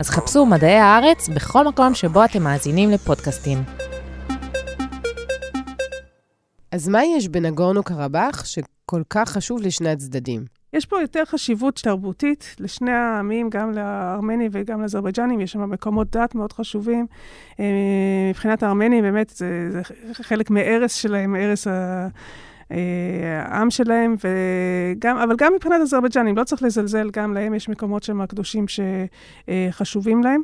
אז 0.00 0.10
חפשו 0.10 0.46
מדעי 0.46 0.78
הארץ 0.78 1.28
בכל 1.28 1.68
מקום 1.68 1.94
שבו 1.94 2.24
אתם 2.24 2.42
מאזינים 2.42 2.90
לפודקאסטים. 2.90 3.58
אז 6.72 6.88
מה 6.88 7.04
יש 7.04 7.28
בנגורנו 7.28 7.82
קרבאח 7.82 8.44
שכל 8.44 9.02
כך 9.10 9.28
חשוב 9.28 9.60
לשני 9.62 9.88
הצדדים? 9.88 10.44
יש 10.72 10.86
פה 10.86 11.00
יותר 11.00 11.24
חשיבות 11.24 11.80
תרבותית 11.84 12.56
לשני 12.60 12.90
העמים, 12.90 13.50
גם 13.50 13.72
לארמנים 13.72 14.50
וגם 14.52 14.82
לאזרבייג'נים, 14.82 15.40
יש 15.40 15.52
שם 15.52 15.70
מקומות 15.70 16.16
דת 16.16 16.34
מאוד 16.34 16.52
חשובים. 16.52 17.06
אה, 17.60 17.64
מבחינת 18.30 18.62
הארמנים, 18.62 19.02
באמת, 19.02 19.28
זה, 19.28 19.70
זה 19.70 19.82
חלק 20.14 20.50
מערש 20.50 21.02
שלהם, 21.02 21.36
ערש 21.38 21.66
ה... 21.66 22.08
העם 23.44 23.70
שלהם, 23.70 24.16
וגם, 24.24 25.16
אבל 25.16 25.36
גם 25.36 25.52
מבחינת 25.54 25.80
אזרבייג'נים, 25.80 26.36
לא 26.36 26.44
צריך 26.44 26.62
לזלזל, 26.62 27.10
גם 27.12 27.34
להם 27.34 27.54
יש 27.54 27.68
מקומות 27.68 28.02
שהם 28.02 28.20
הקדושים 28.20 28.64
שחשובים 28.68 30.22
להם. 30.22 30.42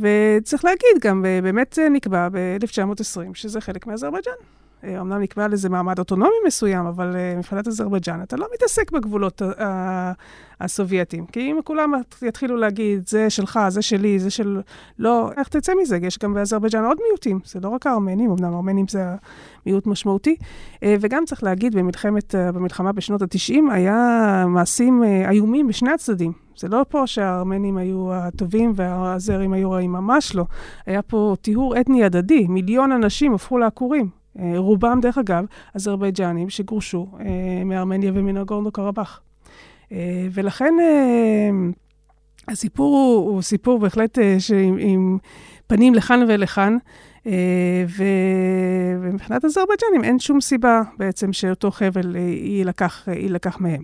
וצריך 0.00 0.64
להגיד, 0.64 1.00
גם 1.00 1.24
באמת 1.42 1.72
זה 1.72 1.88
נקבע 1.88 2.28
ב-1920, 2.32 3.34
שזה 3.34 3.60
חלק 3.60 3.86
מאזרבייג'ן. 3.86 4.32
אמנם 5.00 5.12
אה, 5.12 5.18
נקבע 5.18 5.48
לזה 5.48 5.68
מעמד 5.68 5.98
אוטונומי 5.98 6.36
מסוים, 6.46 6.86
אבל 6.86 7.12
uh, 7.12 7.38
מבחינת 7.38 7.68
אזרבייג'אן, 7.68 8.22
אתה 8.22 8.36
לא 8.36 8.46
מתעסק 8.54 8.90
בגבולות 8.90 9.42
uh, 9.42 9.62
הסובייטיים. 10.60 11.26
כי 11.26 11.40
אם 11.40 11.58
כולם 11.64 11.92
יתחילו 12.22 12.56
להגיד, 12.56 13.08
זה 13.08 13.30
שלך, 13.30 13.60
זה 13.68 13.82
שלי, 13.82 14.18
זה 14.18 14.30
של... 14.30 14.60
לא, 14.98 15.30
איך 15.36 15.48
תצא 15.48 15.72
מזה? 15.82 15.98
יש 16.02 16.18
גם 16.18 16.34
באזרבייג'אן 16.34 16.84
עוד 16.84 16.98
מיעוטים, 17.06 17.40
זה 17.44 17.60
לא 17.60 17.68
רק 17.68 17.86
הארמנים, 17.86 18.30
אמנם 18.30 18.52
הארמנים 18.52 18.88
זה 18.88 19.04
מיעוט 19.66 19.86
משמעותי. 19.86 20.36
וגם 20.84 21.24
צריך 21.26 21.42
להגיד, 21.42 21.76
במלחמת, 21.76 22.34
במלחמה 22.34 22.92
בשנות 22.92 23.22
ה-90, 23.22 23.72
היה 23.72 24.44
מעשים 24.48 25.04
איומים 25.04 25.66
בשני 25.66 25.90
הצדדים. 25.90 26.32
זה 26.56 26.68
לא 26.68 26.84
פה 26.88 27.06
שהארמנים 27.06 27.76
היו 27.76 28.12
הטובים 28.12 28.72
והזרים 28.76 29.52
היו 29.52 29.70
רעים, 29.70 29.92
ממש 29.92 30.34
לא. 30.34 30.44
היה 30.86 31.02
פה 31.02 31.34
טיהור 31.40 31.80
אתני 31.80 32.04
הדדי, 32.04 32.46
מיליון 32.48 32.92
אנשים 32.92 33.34
הפכו 33.34 33.58
לעקורים. 33.58 34.23
אה, 34.38 34.52
רובם, 34.56 34.98
דרך 35.02 35.18
אגב, 35.18 35.44
אזרבייג'נים 35.74 36.50
שגורשו 36.50 37.06
אה, 37.20 37.64
מארמניה 37.64 38.12
ומנגורנו 38.14 38.72
קרבאח. 38.72 39.20
אה, 39.92 40.26
ולכן 40.32 40.74
הסיפור 42.48 42.96
הוא, 42.96 43.30
הוא 43.30 43.42
סיפור 43.42 43.78
בהחלט 43.78 44.18
שעם, 44.38 44.76
עם 44.78 45.18
פנים 45.66 45.94
לכאן 45.94 46.24
ולכאן. 46.28 46.76
ומבחינת 49.02 49.44
אזרבייג'נים 49.44 50.04
אין 50.04 50.18
שום 50.18 50.40
סיבה 50.40 50.82
בעצם 50.98 51.32
שאותו 51.32 51.70
חבל 51.70 52.16
יילקח, 52.16 53.08
יילקח 53.08 53.60
מהם. 53.60 53.82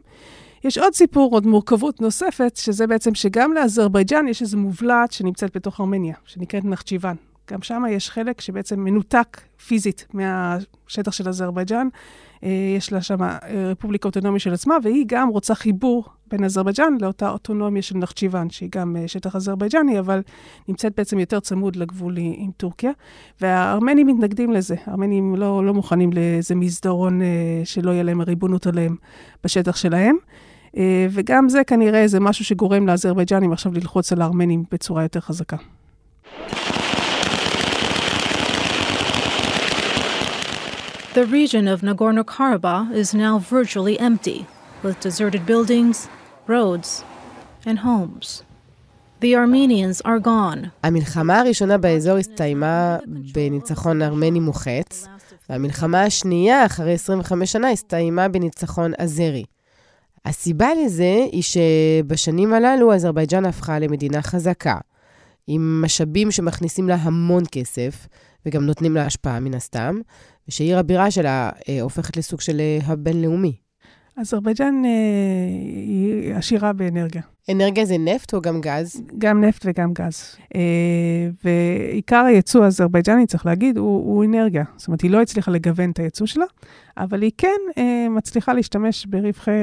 יש 0.64 0.78
עוד 0.78 0.94
סיפור, 0.94 1.32
עוד 1.32 1.46
מורכבות 1.46 2.00
נוספת, 2.00 2.56
שזה 2.56 2.86
בעצם 2.86 3.14
שגם 3.14 3.52
לאזרבייג'ן 3.52 4.28
יש 4.28 4.42
איזו 4.42 4.58
מובלעת 4.58 5.12
שנמצאת 5.12 5.56
בתוך 5.56 5.80
ארמניה, 5.80 6.14
שנקראת 6.24 6.64
נחצ'יוון. 6.64 7.16
גם 7.52 7.62
שם 7.62 7.82
יש 7.90 8.10
חלק 8.10 8.40
שבעצם 8.40 8.80
מנותק 8.80 9.40
פיזית 9.66 10.06
מהשטח 10.12 11.12
של 11.12 11.28
אזרבייג'אן. 11.28 11.88
אה, 12.44 12.74
יש 12.76 12.92
לה 12.92 13.02
שם 13.02 13.22
אה, 13.22 13.38
רפובליקה 13.70 14.08
אוטונומית 14.08 14.42
של 14.42 14.52
עצמה, 14.52 14.76
והיא 14.82 15.04
גם 15.08 15.28
רוצה 15.28 15.54
חיבור 15.54 16.04
בין 16.30 16.44
אזרבייג'אן 16.44 16.96
לאותה 17.00 17.30
אוטונומיה 17.30 17.82
של 17.82 17.98
נחצ'יוון, 17.98 18.50
שהיא 18.50 18.68
גם 18.72 18.96
אה, 18.96 19.08
שטח 19.08 19.36
אזרבייג'אני, 19.36 19.98
אבל 19.98 20.22
נמצאת 20.68 20.92
בעצם 20.96 21.18
יותר 21.18 21.40
צמוד 21.40 21.76
לגבול 21.76 22.16
עם 22.16 22.50
טורקיה. 22.56 22.92
והארמנים 23.40 24.06
מתנגדים 24.06 24.52
לזה. 24.52 24.74
הארמנים 24.86 25.36
לא, 25.36 25.64
לא 25.64 25.74
מוכנים 25.74 26.12
לאיזה 26.12 26.54
מסדרון 26.54 27.20
שלא 27.64 27.90
יהיה 27.90 28.02
להם 28.02 28.20
ריבונות 28.20 28.66
עליהם 28.66 28.96
בשטח 29.44 29.76
שלהם. 29.76 30.16
וגם 31.10 31.48
זה 31.48 31.64
כנראה 31.64 32.08
זה 32.08 32.20
משהו 32.20 32.44
שגורם 32.44 32.86
לאזרבייג'נים 32.86 33.52
עכשיו 33.52 33.72
ללחוץ 33.74 34.12
על 34.12 34.22
הארמנים 34.22 34.64
בצורה 34.72 35.02
יותר 35.02 35.20
חזקה. 35.20 35.56
The 41.12 41.26
region 41.26 41.66
of 41.66 41.80
Nagorno 41.80 42.22
Karabakh 42.22 42.92
is 42.92 43.12
now 43.12 43.38
virtually 43.40 43.98
empty, 43.98 44.46
with 44.84 45.00
deserted 45.00 45.44
buildings, 45.44 46.08
roads, 46.46 47.02
and 47.66 47.80
homes. 47.80 48.44
The 49.18 49.34
Armenians 49.34 50.00
are 50.04 50.20
gone. 50.20 50.68
המלחמה 50.82 51.40
הראשונה 51.40 51.78
באזור 51.78 52.16
הסתיימה 52.16 52.98
בניצחון 53.34 54.02
ארמני 54.02 54.40
מוחץ, 54.40 55.06
והמלחמה 55.48 56.02
השנייה, 56.02 56.66
אחרי 56.66 56.92
25 56.92 57.52
שנה, 57.52 57.70
הסתיימה 57.70 58.28
בניצחון 58.28 58.92
אזרי. 58.98 59.44
הסיבה 60.24 60.68
לזה 60.84 61.26
היא 61.32 61.42
שבשנים 61.42 62.54
הללו 62.54 62.94
אזרבייג'אן 62.94 63.44
הפכה 63.44 63.78
למדינה 63.78 64.22
חזקה, 64.22 64.78
עם 65.46 65.82
משאבים 65.82 66.30
שמכניסים 66.30 66.88
לה 66.88 66.94
המון 66.94 67.42
כסף, 67.52 68.06
וגם 68.46 68.66
נותנים 68.66 68.94
לה 68.94 69.06
השפעה 69.06 69.40
מן 69.40 69.54
הסתם, 69.54 70.00
ושעיר 70.50 70.78
הבירה 70.78 71.10
שלה 71.10 71.50
אה, 71.68 71.82
הופכת 71.82 72.16
לסוג 72.16 72.40
של 72.40 72.60
אה, 72.60 72.78
הבינלאומי. 72.86 73.56
אזרבייג'אן 74.16 74.82
אה, 74.84 74.90
היא 75.74 76.34
עשירה 76.34 76.72
באנרגיה. 76.72 77.22
אנרגיה 77.50 77.84
זה 77.84 77.98
נפט 77.98 78.34
או 78.34 78.40
גם 78.40 78.60
גז? 78.60 79.02
גם 79.18 79.44
נפט 79.44 79.62
וגם 79.64 79.92
גז. 79.92 80.36
אה, 80.54 80.60
ועיקר 81.44 82.24
הייצוא 82.24 82.64
האזרבייג'אני, 82.64 83.26
צריך 83.26 83.46
להגיד, 83.46 83.78
הוא, 83.78 83.86
הוא 83.86 84.24
אנרגיה. 84.24 84.64
זאת 84.76 84.88
אומרת, 84.88 85.00
היא 85.00 85.10
לא 85.10 85.22
הצליחה 85.22 85.50
לגוון 85.50 85.90
את 85.90 85.98
הייצוא 85.98 86.26
שלה, 86.26 86.44
אבל 86.96 87.22
היא 87.22 87.32
כן 87.38 87.60
אה, 87.78 88.06
מצליחה 88.10 88.52
להשתמש 88.52 89.06
ברווחי 89.06 89.60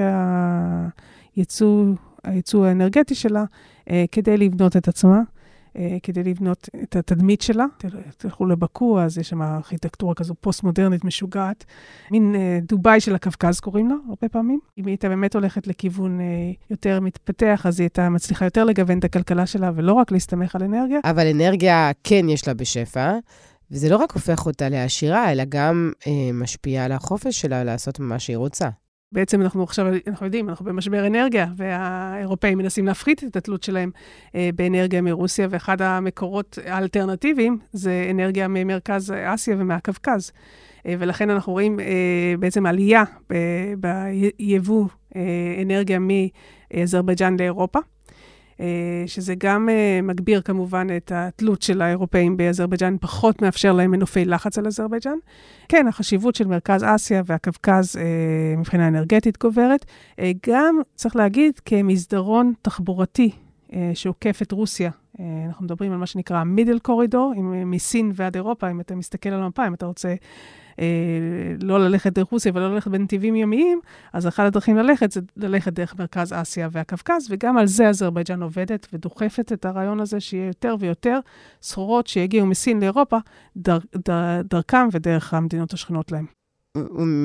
הייצוא, 1.36 1.86
הייצוא 2.24 2.66
האנרגטי 2.66 3.16
שלה 3.16 3.44
אה, 3.90 4.06
כדי 4.12 4.38
לבנות 4.38 4.78
את 4.78 4.88
עצמה. 4.88 5.22
אה, 5.78 5.98
כדי 6.04 6.24
לבנות 6.24 6.70
את 6.84 6.96
התדמית 6.96 7.42
שלה. 7.42 7.66
תלכו 8.18 8.46
לבקו, 8.46 9.00
אז 9.02 9.18
יש 9.18 9.30
שם 9.30 9.42
ארכיטקטורה 9.42 10.16
כזו 10.16 10.34
פוסט-מודרנית 10.42 11.04
משוגעת. 11.04 11.66
מין 12.12 12.36
אה, 12.36 12.60
דובאי 12.62 13.00
של 13.00 13.16
הקווקז 13.16 13.60
קוראים 13.60 13.90
לה, 13.90 13.96
הרבה 14.10 14.30
פעמים. 14.30 14.60
אם 14.78 14.86
היא 14.86 14.92
הייתה 14.92 15.10
באמת 15.10 15.36
הולכת 15.36 15.68
לכיוון 15.68 16.20
אה, 16.20 16.26
יותר 16.70 17.00
מתפתח, 17.00 17.66
אז 17.66 17.80
היא 17.80 17.86
הייתה 17.86 18.10
מצליחה 18.10 18.46
יותר 18.46 18.64
לגוון 18.64 19.00
את 19.00 19.04
הכלכלה 19.04 19.46
שלה, 19.46 19.72
ולא 19.76 19.94
רק 19.94 20.12
להסתמך 20.12 20.56
על 20.56 20.64
אנרגיה. 20.64 21.00
אבל 21.04 21.28
אנרגיה 21.28 21.92
כן 22.04 22.30
יש 22.30 22.48
לה 22.48 22.54
בשפע. 22.54 23.18
וזה 23.72 23.90
לא 23.90 23.98
רק 23.98 24.12
הופך 24.12 24.46
אותה 24.46 24.70
לעשירה, 24.70 25.32
אלא 25.32 25.44
גם 25.50 25.92
אה, 26.08 26.32
משפיע 26.34 26.86
על 26.86 26.92
החופש 26.92 27.42
שלה 27.42 27.64
לעשות 27.64 28.00
מה 28.00 28.20
שהיא 28.20 28.38
רוצה. 28.38 28.70
בעצם 29.12 29.42
אנחנו 29.42 29.64
עכשיו, 29.64 29.88
אנחנו 30.08 30.26
יודעים, 30.26 30.50
אנחנו 30.50 30.66
במשבר 30.66 31.08
אנרגיה, 31.08 31.48
והאירופאים 31.56 32.58
מנסים 32.58 32.86
להפחית 32.86 33.24
את 33.24 33.36
התלות 33.36 33.64
שלהם 33.64 33.92
אה, 34.36 34.50
באנרגיה 34.56 35.02
מרוסיה, 35.02 35.48
ואחד 35.50 35.82
המקורות 35.82 36.60
האלטרנטיביים 36.66 37.58
זה 37.74 38.08
אנרגיה 38.12 38.48
ממרכז 38.48 39.14
אסיה 39.26 39.56
ומהקווקז. 39.60 40.32
אה, 40.86 40.96
ולכן 41.00 41.30
אנחנו 41.30 41.54
רואים 41.54 41.80
אה, 41.80 41.86
בעצם 42.40 42.66
עלייה 42.66 43.04
ביבוא 43.78 44.86
אנרגיה 45.62 46.00
מאזרבייג'אן 46.00 47.36
לאירופה. 47.40 47.80
שזה 49.06 49.36
גם 49.38 49.70
מגביר 50.04 50.42
כמובן 50.42 50.88
את 50.98 51.12
התלות 51.16 51.62
של 51.62 51.82
האירופאים 51.82 52.38
באזרבייג'אן, 52.38 52.96
פחות 53.02 53.42
מאפשר 53.42 53.74
להם 53.74 53.92
מנופי 53.92 54.26
לחץ 54.26 54.58
על 54.58 54.68
אזרבייג'אן. 54.68 55.18
כן, 55.70 55.88
החשיבות 55.88 56.36
של 56.36 56.48
מרכז 56.48 56.84
אסיה 56.84 57.22
והקווקז 57.26 58.00
מבחינה 58.58 58.88
אנרגטית 58.88 59.38
גוברת. 59.42 59.86
גם, 60.48 60.80
צריך 60.96 61.16
להגיד, 61.16 61.60
כמסדרון 61.66 62.54
תחבורתי 62.62 63.32
שעוקף 63.94 64.42
את 64.42 64.52
רוסיה. 64.52 64.92
אנחנו 65.48 65.66
מדברים 65.66 65.92
על 65.92 65.98
מה 65.98 66.06
שנקרא 66.06 66.44
מידל 66.44 66.80
קורידור, 66.80 67.34
מסין 67.66 68.12
ועד 68.16 68.36
אירופה, 68.36 68.72
אם 68.72 68.80
אתה 68.80 68.96
מסתכל 68.96 69.30
על 69.30 69.44
המפה, 69.44 69.68
אם 69.68 69.74
אתה 69.74 69.86
רוצה 69.86 70.10
אה, 70.10 70.16
לא 71.62 71.80
ללכת 71.80 72.14
דרך 72.14 72.28
רוסיה 72.28 72.52
ולא 72.56 72.74
ללכת 72.74 72.92
בנתיבים 72.92 73.36
ימיים, 73.36 73.80
אז 74.14 74.28
אחת 74.28 74.46
הדרכים 74.46 74.78
ללכת 74.78 75.12
זה 75.12 75.22
ללכת 75.38 75.74
דרך 75.74 75.96
מרכז 76.00 76.34
אסיה 76.34 76.70
והקווקז, 76.72 77.28
וגם 77.30 77.58
על 77.58 77.68
זה 77.68 77.88
אזרבייג'אן 77.88 78.44
עובדת 78.44 78.88
ודוחפת 78.94 79.52
את 79.54 79.66
הרעיון 79.66 80.00
הזה 80.00 80.20
שיהיה 80.20 80.48
יותר 80.48 80.76
ויותר 80.80 81.20
סחורות 81.62 82.08
שיגיעו 82.08 82.46
מסין 82.46 82.80
לאירופה, 82.80 83.18
דר, 83.58 83.78
דר, 83.96 84.42
דרכם 84.50 84.88
ודרך 84.92 85.34
המדינות 85.34 85.74
השכנות 85.74 86.12
להם. 86.12 86.26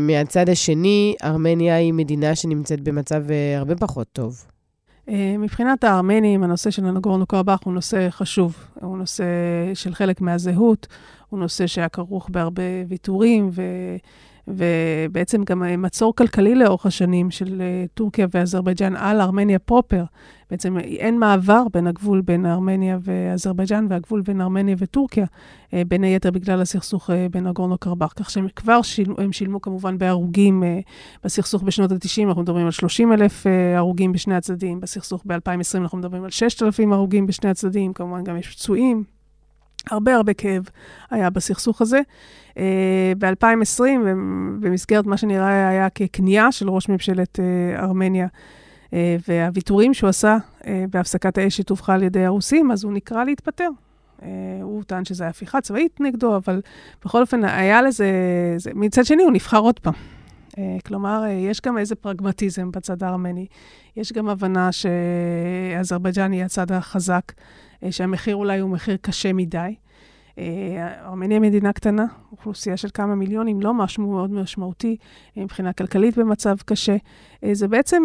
מהצד 0.07 0.49
השני, 0.49 1.15
ארמניה 1.25 1.77
היא 1.77 1.93
מדינה 1.93 2.35
שנמצאת 2.35 2.81
במצב 2.81 3.31
אה, 3.31 3.59
הרבה 3.59 3.77
פחות 3.77 4.07
טוב. 4.13 4.45
אה, 5.09 5.37
מבחינת 5.39 5.85
הארמנים, 5.85 6.43
הנושא 6.43 6.71
של 6.71 6.87
הנגורנו 6.87 7.27
קרבאח 7.27 7.61
הוא 7.65 7.75
נושא 7.75 8.11
חשוב. 8.11 8.57
הוא 8.81 8.99
נושא 8.99 9.25
של 9.75 9.95
חלק 9.95 10.21
מהזהות, 10.21 10.87
הוא 11.33 11.41
נושא 11.41 11.67
שהיה 11.67 11.89
כרוך 11.89 12.29
בהרבה 12.31 12.63
ויתורים, 12.89 13.51
ו... 13.53 13.63
ובעצם 14.49 15.45
גם 15.45 15.83
מצור 15.83 16.17
כלכלי 16.17 16.55
לאורך 16.55 16.87
השנים 16.87 17.31
של 17.31 17.61
אה, 17.61 17.85
טורקיה 17.95 18.27
ואזרבייג'אן 18.35 18.97
על 18.97 19.21
ארמניה 19.21 19.59
פרופר. 19.59 20.05
בעצם 20.51 20.79
אין 20.79 21.19
מעבר 21.19 21.63
בין 21.73 21.87
הגבול 21.87 22.21
בין 22.21 22.47
ארמניה 22.47 22.99
ואזרבייג'אן 23.03 23.87
והגבול 23.91 24.21
בין 24.21 24.41
ארמניה 24.41 24.77
וטורקיה, 24.79 25.27
אה, 25.75 25.83
בין 25.89 26.05
היתר 26.05 26.31
בגלל 26.31 26.61
הסכסוך 26.61 27.11
אה, 27.11 27.27
בין 27.31 27.47
אגורנו 27.47 27.79
קרבאח. 27.79 28.13
כך 28.17 28.31
שהם 28.31 28.47
כבר 28.57 28.83
שילמו, 28.83 29.15
הם 29.19 29.33
שילמו 29.33 29.61
כמובן 29.61 29.99
בהרוגים 29.99 30.63
בסכסוך 31.25 31.63
בשנות 31.63 31.93
ה-90, 31.93 32.25
אנחנו 32.27 32.43
מדברים 32.43 32.67
על 32.67 32.73
30 32.73 33.13
אלף 33.13 33.47
הרוגים 33.77 34.13
בשני 34.13 34.35
הצדדים, 34.35 34.81
בסכסוך 34.81 35.23
ב-2020 35.27 35.79
אנחנו 35.79 35.99
מדברים 35.99 36.25
על 36.25 36.31
6,000 36.31 36.93
הרוגים 36.93 37.27
בשני 37.27 37.51
הצדדים, 37.51 37.93
כמובן 37.93 38.25
גם 38.25 38.37
יש 38.37 38.49
פצועים. 38.49 39.22
הרבה 39.91 40.15
הרבה 40.15 40.35
כאב 40.35 40.63
היה 41.11 41.31
בסכסוך 41.31 41.83
הזה. 41.83 42.01
Uh, 42.51 42.55
ב-2020, 43.19 43.83
במסגרת 44.61 45.07
מה 45.07 45.17
שנראה 45.17 45.69
היה 45.69 45.91
ככניעה 45.91 46.53
של 46.53 46.71
ראש 46.71 46.89
ממשלת 46.89 47.39
uh, 47.39 47.81
ארמניה, 47.81 48.27
uh, 48.27 48.95
והוויתורים 49.29 49.95
שהוא 49.95 50.11
עשה 50.11 50.37
בהפסקת 50.91 51.39
האש 51.39 51.57
שטווחה 51.57 51.95
על 51.95 52.03
ידי 52.03 52.25
הרוסים, 52.25 52.71
אז 52.71 52.85
הוא 52.85 52.93
נקרא 52.93 53.25
להתפטר. 53.25 53.69
הוא 54.63 54.83
טען 54.85 55.05
שזו 55.05 55.25
הפיכה 55.25 55.61
צבאית 55.61 56.01
נגדו, 56.01 56.37
אבל 56.37 56.61
בכל 57.05 57.21
אופן 57.21 57.45
היה 57.45 57.83
לזה, 57.83 58.07
זה, 58.57 58.71
מצד 58.75 59.05
שני 59.05 59.23
הוא 59.23 59.33
נבחר 59.33 59.59
עוד 59.59 59.79
פעם. 59.79 59.93
Uh, 60.53 60.59
כלומר, 60.87 61.23
uh, 61.25 61.29
יש 61.29 61.61
גם 61.61 61.79
איזה 61.79 61.95
פרגמטיזם 61.95 62.71
בצד 62.71 63.03
הארמני. 63.03 63.47
יש 63.97 64.13
גם 64.13 64.29
הבנה 64.29 64.71
שאזרבייג'אן 64.73 66.33
היא 66.33 66.45
הצד 66.45 66.73
החזק. 66.73 67.33
אה, 67.85 67.93
שהמחיר 67.93 68.37
אולי 68.37 68.59
הוא 68.59 68.71
מחיר 68.71 68.97
קשה 69.01 69.33
מדי. 69.33 69.75
אה, 70.39 70.45
ארמניה 71.05 71.41
מדינה 71.41 71.73
קטנה, 71.73 72.07
אוכלוסייה 72.33 72.77
של 72.77 72.89
כמה 72.95 73.15
מיליונים, 73.15 73.61
לא 73.61 73.75
משהו 73.75 74.03
מאוד 74.03 74.33
משמעותי 74.33 74.97
אה, 75.37 75.43
מבחינה 75.43 75.73
כלכלית 75.73 76.19
במצב 76.19 76.57
קשה. 76.65 76.97
זה 77.53 77.69
בעצם, 77.69 78.03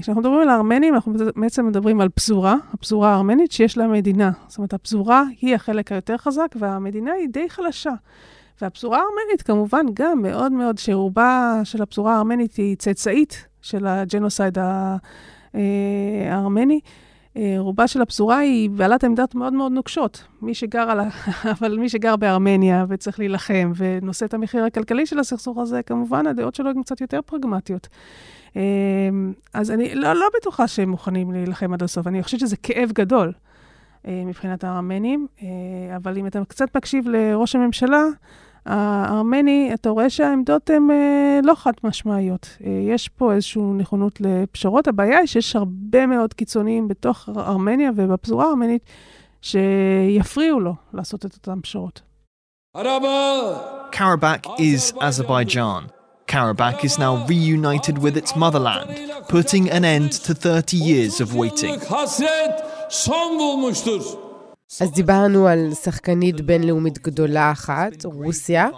כשאנחנו 0.00 0.20
מדברים 0.22 0.40
על 0.40 0.48
הארמנים, 0.48 0.94
אנחנו 0.94 1.12
בעצם 1.36 1.66
מדברים 1.66 2.00
על 2.00 2.08
פזורה, 2.08 2.56
הפזורה 2.72 3.12
הארמנית 3.12 3.52
שיש 3.52 3.78
לה 3.78 3.86
מדינה. 3.86 4.30
זאת 4.48 4.58
אומרת, 4.58 4.72
הפזורה 4.72 5.24
היא 5.40 5.54
החלק 5.54 5.92
היותר 5.92 6.16
חזק, 6.16 6.54
והמדינה 6.58 7.12
היא 7.12 7.28
די 7.32 7.48
חלשה. 7.48 7.92
והפזורה 8.60 8.98
הארמנית 8.98 9.42
כמובן 9.42 9.86
גם 9.94 10.22
מאוד 10.22 10.52
מאוד, 10.52 10.78
שרובה 10.78 11.60
של 11.64 11.82
הפזורה 11.82 12.14
הארמנית 12.14 12.54
היא 12.54 12.76
צאצאית 12.76 13.46
של 13.62 13.86
הג'נוסייד 13.86 14.58
הארמני. 15.54 16.80
אה, 17.36 17.54
רובה 17.58 17.88
של 17.88 18.02
הפזורה 18.02 18.38
היא 18.38 18.70
בעלת 18.70 19.04
עמדות 19.04 19.34
מאוד 19.34 19.52
מאוד 19.52 19.72
נוקשות. 19.72 20.24
מי 20.42 20.54
שגר 20.54 20.90
על 20.90 21.00
ה... 21.00 21.08
אבל 21.60 21.78
מי 21.78 21.88
שגר 21.88 22.16
בארמניה 22.16 22.84
וצריך 22.88 23.18
להילחם 23.18 23.72
ונושא 23.76 24.26
את 24.26 24.34
המחיר 24.34 24.64
הכלכלי 24.64 25.06
של 25.06 25.18
הסכסוך 25.18 25.58
הזה, 25.58 25.82
כמובן 25.82 26.26
הדעות 26.26 26.54
שלו 26.54 26.70
הן 26.70 26.82
קצת 26.82 27.00
יותר 27.00 27.20
פרגמטיות. 27.26 27.88
אה, 28.56 28.62
אז 29.54 29.70
אני 29.70 29.94
לא, 29.94 30.12
לא 30.12 30.26
בטוחה 30.36 30.68
שהם 30.68 30.88
מוכנים 30.90 31.32
להילחם 31.32 31.74
עד 31.74 31.82
הסוף. 31.82 32.06
אני 32.06 32.22
חושבת 32.22 32.40
שזה 32.40 32.56
כאב 32.56 32.92
גדול 32.92 33.32
אה, 34.06 34.22
מבחינת 34.26 34.64
הארמנים, 34.64 35.26
אבל 35.96 36.18
אם 36.18 36.26
אתה 36.26 36.40
קצת 36.48 36.76
מקשיב 36.76 37.08
לראש 37.08 37.56
הממשלה, 37.56 38.02
הארמני, 38.66 39.70
אתה 39.74 39.90
רואה 39.90 40.10
שהעמדות 40.10 40.70
הן 40.70 40.90
אה, 40.90 41.40
לא 41.42 41.54
חד 41.54 41.72
משמעיות. 41.84 42.48
אה, 42.66 42.70
יש 42.88 43.08
פה 43.08 43.32
איזושהי 43.32 43.62
נכונות 43.62 44.20
לפשרות. 44.20 44.88
הבעיה 44.88 45.18
היא 45.18 45.26
שיש 45.26 45.56
הרבה 45.56 46.06
מאוד 46.06 46.34
קיצוניים 46.34 46.88
בתוך 46.88 47.28
ארמניה 47.36 47.90
ובפזורה 47.96 48.46
הארמנית 48.46 48.82
שיפריעו 49.42 50.60
לו 50.60 50.74
לעשות 50.94 51.26
את 51.26 51.34
אותן 51.34 51.60
פשרות. 51.60 52.02
Karabakh 53.92 54.46
is 54.58 54.92
Azerbaijan. 55.00 55.82
Karabakh 56.26 56.82
is 56.84 56.98
now 56.98 57.24
reunited 57.28 57.98
with 57.98 58.16
its 58.16 58.34
motherland, 58.34 58.90
putting 59.28 59.70
an 59.70 59.84
end 59.84 60.10
to 60.26 60.34
30 60.34 60.76
years 60.76 61.20
of 61.20 61.36
waiting. 61.36 61.78
אז 64.80 64.92
דיברנו 64.92 65.48
על 65.48 65.74
שחקנית 65.74 66.40
בינלאומית 66.40 66.98
גדולה 66.98 67.52
אחת, 67.52 68.04
רוסיה, 68.04 68.68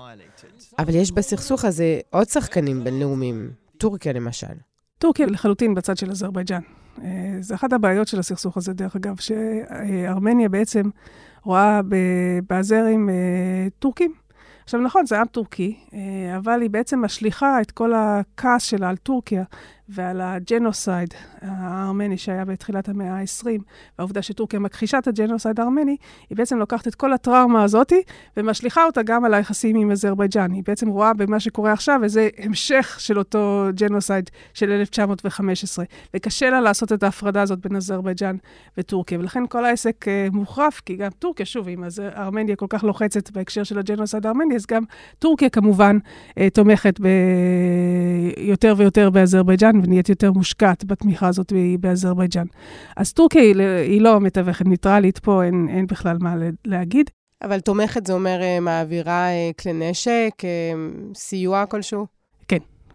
אבל 0.79 0.95
יש 0.95 1.13
בסכסוך 1.13 1.65
הזה 1.65 2.01
עוד 2.11 2.29
שחקנים 2.29 2.85
בינלאומיים, 2.85 3.51
טורקיה 3.79 4.13
למשל. 4.13 4.47
טורקיה 4.99 5.27
לחלוטין 5.27 5.75
בצד 5.75 5.97
של 5.97 6.11
אזרבייג'אן. 6.11 6.61
אה, 7.05 7.37
זה 7.41 7.55
אחת 7.55 7.73
הבעיות 7.73 8.09
של 8.09 8.19
הסכסוך 8.19 8.57
הזה, 8.57 8.73
דרך 8.73 8.97
אגב, 8.97 9.17
שארמניה 9.21 10.49
בעצם 10.49 10.91
רואה 11.43 11.81
באזרים 12.49 13.09
אה, 13.09 13.15
טורקים. 13.79 14.13
עכשיו, 14.65 14.81
נכון, 14.81 15.07
זה 15.07 15.21
עם 15.21 15.27
טורקי, 15.27 15.77
אה, 15.95 16.37
אבל 16.37 16.63
היא 16.63 16.71
בעצם 16.71 17.05
משליכה 17.05 17.61
את 17.61 17.71
כל 17.71 17.93
הכעס 17.95 18.63
שלה 18.63 18.89
על 18.89 18.97
טורקיה 18.97 19.45
ועל 19.89 20.21
הג'נוסייד 20.21 21.15
הארמני 21.41 22.19
שהיה 22.19 22.45
בתחילת 22.45 22.89
המאה 22.89 23.21
ה-20, 23.21 23.47
והעובדה 23.99 24.23
שטורקיה 24.23 24.61
מכחישה 24.61 24.99
את 24.99 25.07
הג'נוסייד 25.09 25.61
הארמני, 25.61 25.97
היא 26.31 26.37
בעצם 26.37 26.59
לוקחת 26.59 26.89
את 26.89 26.95
כל 26.95 27.13
הטראומה 27.13 27.63
הזאת 27.63 27.93
ומשליכה 28.37 28.85
אותה 28.85 29.03
גם 29.03 29.25
על 29.25 29.35
היחסים 29.35 29.77
עם 29.77 29.91
אזרבייג'אן. 29.91 30.53
היא 30.53 30.63
בעצם 30.67 30.89
רואה 30.89 31.15
במה 31.15 31.41
שקורה 31.41 31.73
עכשיו 31.73 32.01
איזה 32.05 32.29
המשך 32.39 32.97
של 33.01 33.19
אותו 33.19 33.67
ג'נוסייד 33.75 34.31
של 34.55 34.71
1915, 34.71 35.85
וקשה 36.15 36.51
לה 36.51 36.61
לעשות 36.61 36.93
את 36.93 37.03
ההפרדה 37.03 37.43
הזאת 37.43 37.59
בין 37.59 37.77
אזרבייג'אן 37.77 38.37
וטורקיה. 38.79 39.19
ולכן 39.19 39.47
כל 39.49 39.65
העסק 39.65 40.05
אה, 40.05 40.35
מוחרף, 40.35 40.81
כי 40.87 40.97
גם 40.97 41.11
טורקיה, 41.19 41.47
שוב, 41.47 41.69
אם 41.69 41.85
ארמניה 42.17 42.57
כל 42.57 42.67
כך 42.69 42.85
לוחצת 42.85 43.31
בהקשר 43.31 43.63
של 43.65 43.79
הג'נוסייד 43.79 44.27
הארמני, 44.27 44.57
אז 44.57 44.67
גם 44.67 44.83
טורקיה 45.19 45.49
כמובן 45.49 45.99
אה, 46.31 46.43
תומכת 46.55 47.01
ב... 47.01 47.07
יותר 48.37 48.75
ויותר 48.77 49.11
באזרבייג'אן. 49.11 49.76
ונהיית 49.83 50.09
יותר 50.09 50.33
מושקעת 50.33 50.85
בתמיכה 50.85 51.29
הזאת 51.29 51.53
באזרבייג'אן. 51.81 52.47
אז 52.97 53.13
טורקיה 53.13 53.43
היא, 53.43 53.55
היא 53.63 54.01
לא 54.01 54.21
מתווכת 54.21 54.67
ניטרלית, 54.67 55.19
פה 55.19 55.45
אין, 55.45 55.69
אין 55.71 55.87
בכלל 55.87 56.17
מה 56.21 56.35
להגיד. 56.65 57.11
אבל 57.43 57.61
תומכת 57.61 58.07
זה 58.07 58.13
אומר 58.13 58.43
אה, 58.43 58.61
מעבירה 58.61 59.29
אה, 59.29 59.51
כלי 59.61 59.73
נשק, 59.73 60.33
אה, 60.45 60.73
סיוע 61.15 61.67
כלשהו? 61.67 62.16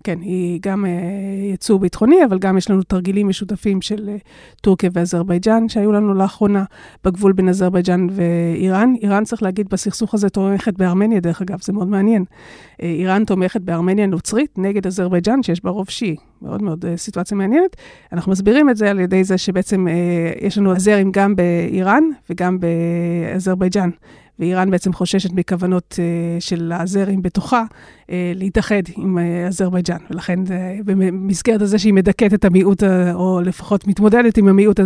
כן, 0.03 0.19
היא 0.21 0.59
גם 0.61 0.85
uh, 0.85 1.53
יצוא 1.53 1.79
ביטחוני, 1.79 2.25
אבל 2.25 2.39
גם 2.39 2.57
יש 2.57 2.69
לנו 2.69 2.83
תרגילים 2.83 3.27
משותפים 3.27 3.81
של 3.81 4.09
אה, 4.09 4.27
טורקיה 4.61 4.89
ואזרבייג'אן, 4.93 5.69
שהיו 5.69 5.91
לנו 5.91 6.13
לאחרונה 6.13 6.63
בגבול 7.03 7.33
בין 7.33 7.49
אזרבייג'אן 7.49 8.07
ואיראן. 8.11 8.93
איראן, 9.01 9.23
צריך 9.23 9.43
להגיד, 9.43 9.69
בסכסוך 9.69 10.13
הזה 10.13 10.29
תומכת 10.29 10.73
בארמניה, 10.73 11.19
דרך 11.19 11.41
אגב, 11.41 11.61
זה 11.61 11.73
מאוד 11.73 11.87
מעניין. 11.87 12.23
אה, 12.23 12.83
איראן 12.83 13.25
תומכת 13.25 13.61
בארמניה 13.61 14.07
נוצרית 14.07 14.57
נגד 14.57 14.87
אזרבייג'אן, 14.87 15.43
שיש 15.43 15.63
בה 15.63 15.69
רוב 15.69 15.89
שיעי. 15.89 16.15
מאוד 16.41 16.61
מאוד 16.63 16.85
אה, 16.85 16.87
סיטואציה 16.97 17.37
מעניינת. 17.37 17.75
אנחנו 18.13 18.31
מסבירים 18.31 18.69
את 18.69 18.77
זה 18.77 18.89
על 18.89 18.99
ידי 18.99 19.23
זה 19.23 19.37
שבעצם 19.37 19.87
אה, 19.87 20.45
יש 20.45 20.57
לנו 20.57 20.75
אזרים 20.75 21.11
גם 21.11 21.35
באיראן 21.35 22.03
וגם 22.29 22.57
באזרבייג'אן. 22.59 23.89
ואיראן 24.39 24.71
בעצם 24.71 24.93
חוששת 24.93 25.31
מכוונות 25.33 25.93
אה, 25.93 26.41
של 26.41 26.71
האזרים 26.71 27.21
בתוכה 27.21 27.63
אה, 27.63 28.09
להתאחד 28.35 28.81
עם 28.97 29.17
אה, 29.17 29.47
אזרבייג'אן. 29.47 29.97
ולכן 30.11 30.39
במסגרת 30.85 31.61
הזה 31.61 31.79
שהיא 31.79 31.93
מדכאת 31.93 32.33
את 32.33 32.45
המיעוט, 32.45 32.83
או 33.13 33.41
לפחות 33.41 33.87
מתמודדת 33.87 34.37
עם 34.37 34.47
המיעוט 34.47 34.79